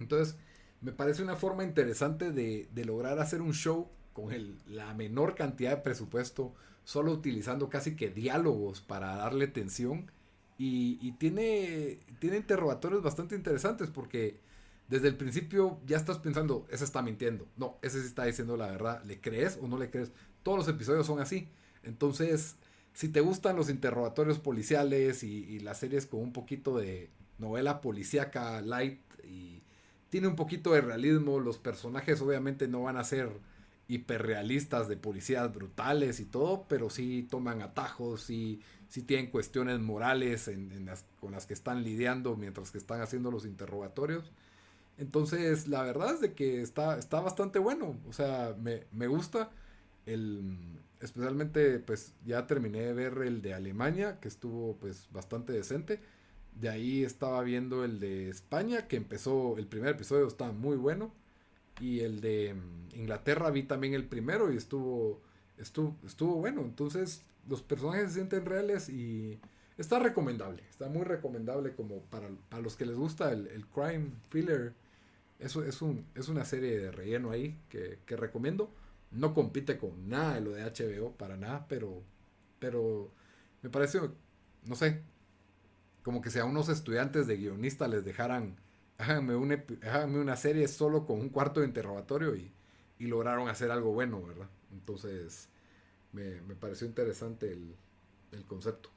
[0.00, 0.36] Entonces,
[0.80, 5.34] me parece una forma interesante de, de lograr hacer un show con el- la menor
[5.34, 10.10] cantidad de presupuesto, solo utilizando casi que diálogos para darle tensión.
[10.58, 14.38] Y, tiene, tiene interrogatorios bastante interesantes porque
[14.88, 17.48] desde el principio ya estás pensando, ese está mintiendo.
[17.56, 19.02] No, ese sí está diciendo la verdad.
[19.04, 20.12] ¿Le crees o no le crees?
[20.44, 21.48] Todos los episodios son así.
[21.82, 22.54] Entonces,
[22.94, 27.80] si te gustan los interrogatorios policiales y, y las series con un poquito de novela
[27.80, 29.62] policíaca light y
[30.10, 33.30] tiene un poquito de realismo, los personajes obviamente no van a ser
[33.88, 40.48] hiperrealistas de policías brutales y todo, pero sí toman atajos, sí, sí tienen cuestiones morales
[40.48, 44.30] en las, con las que están lidiando mientras que están haciendo los interrogatorios.
[44.98, 47.96] Entonces, la verdad es de que está, está bastante bueno.
[48.08, 49.50] O sea, me, me gusta.
[50.06, 50.56] El,
[51.02, 56.00] especialmente, pues ya terminé de ver el de Alemania, que estuvo pues bastante decente.
[56.54, 61.12] De ahí estaba viendo el de España, que empezó, el primer episodio estaba muy bueno.
[61.80, 65.20] Y el de mm, Inglaterra vi también el primero y estuvo,
[65.58, 66.62] estuvo, estuvo bueno.
[66.62, 69.40] Entonces, los personajes se sienten reales y
[69.78, 70.62] está recomendable.
[70.70, 74.72] Está muy recomendable como para, para los que les gusta el, crime thriller.
[75.40, 78.70] Eso es, un, es una serie de relleno ahí que, que recomiendo.
[79.12, 82.02] No compite con nada de lo de HBO, para nada, pero,
[82.58, 83.12] pero
[83.62, 84.00] me parece,
[84.64, 85.02] no sé,
[86.02, 88.56] como que si a unos estudiantes de guionista les dejaran,
[88.98, 92.52] háganme, un epi- háganme una serie solo con un cuarto de interrogatorio y,
[92.98, 94.48] y lograron hacer algo bueno, ¿verdad?
[94.72, 95.48] Entonces,
[96.12, 97.76] me, me pareció interesante el,
[98.32, 98.90] el concepto.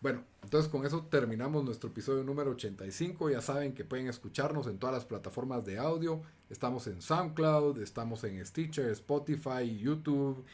[0.00, 3.30] Bueno, entonces con eso terminamos nuestro episodio número 85.
[3.30, 6.22] Ya saben que pueden escucharnos en todas las plataformas de audio.
[6.50, 10.44] Estamos en SoundCloud, estamos en Stitcher, Spotify, YouTube,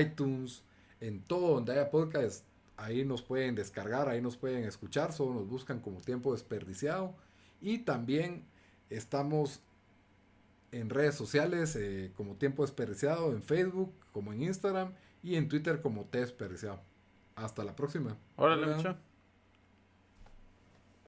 [0.00, 0.64] iTunes,
[1.00, 2.44] en todo donde haya podcast.
[2.76, 7.14] Ahí nos pueden descargar, ahí nos pueden escuchar, solo nos buscan como tiempo desperdiciado.
[7.60, 8.44] Y también
[8.90, 9.60] estamos
[10.72, 14.92] en redes sociales eh, como tiempo desperdiciado, en Facebook, como en Instagram
[15.22, 16.82] y en Twitter como T desperdiciado.
[17.42, 18.16] Hasta la próxima.
[18.36, 18.76] Órale, Hola.
[18.76, 18.96] mucho.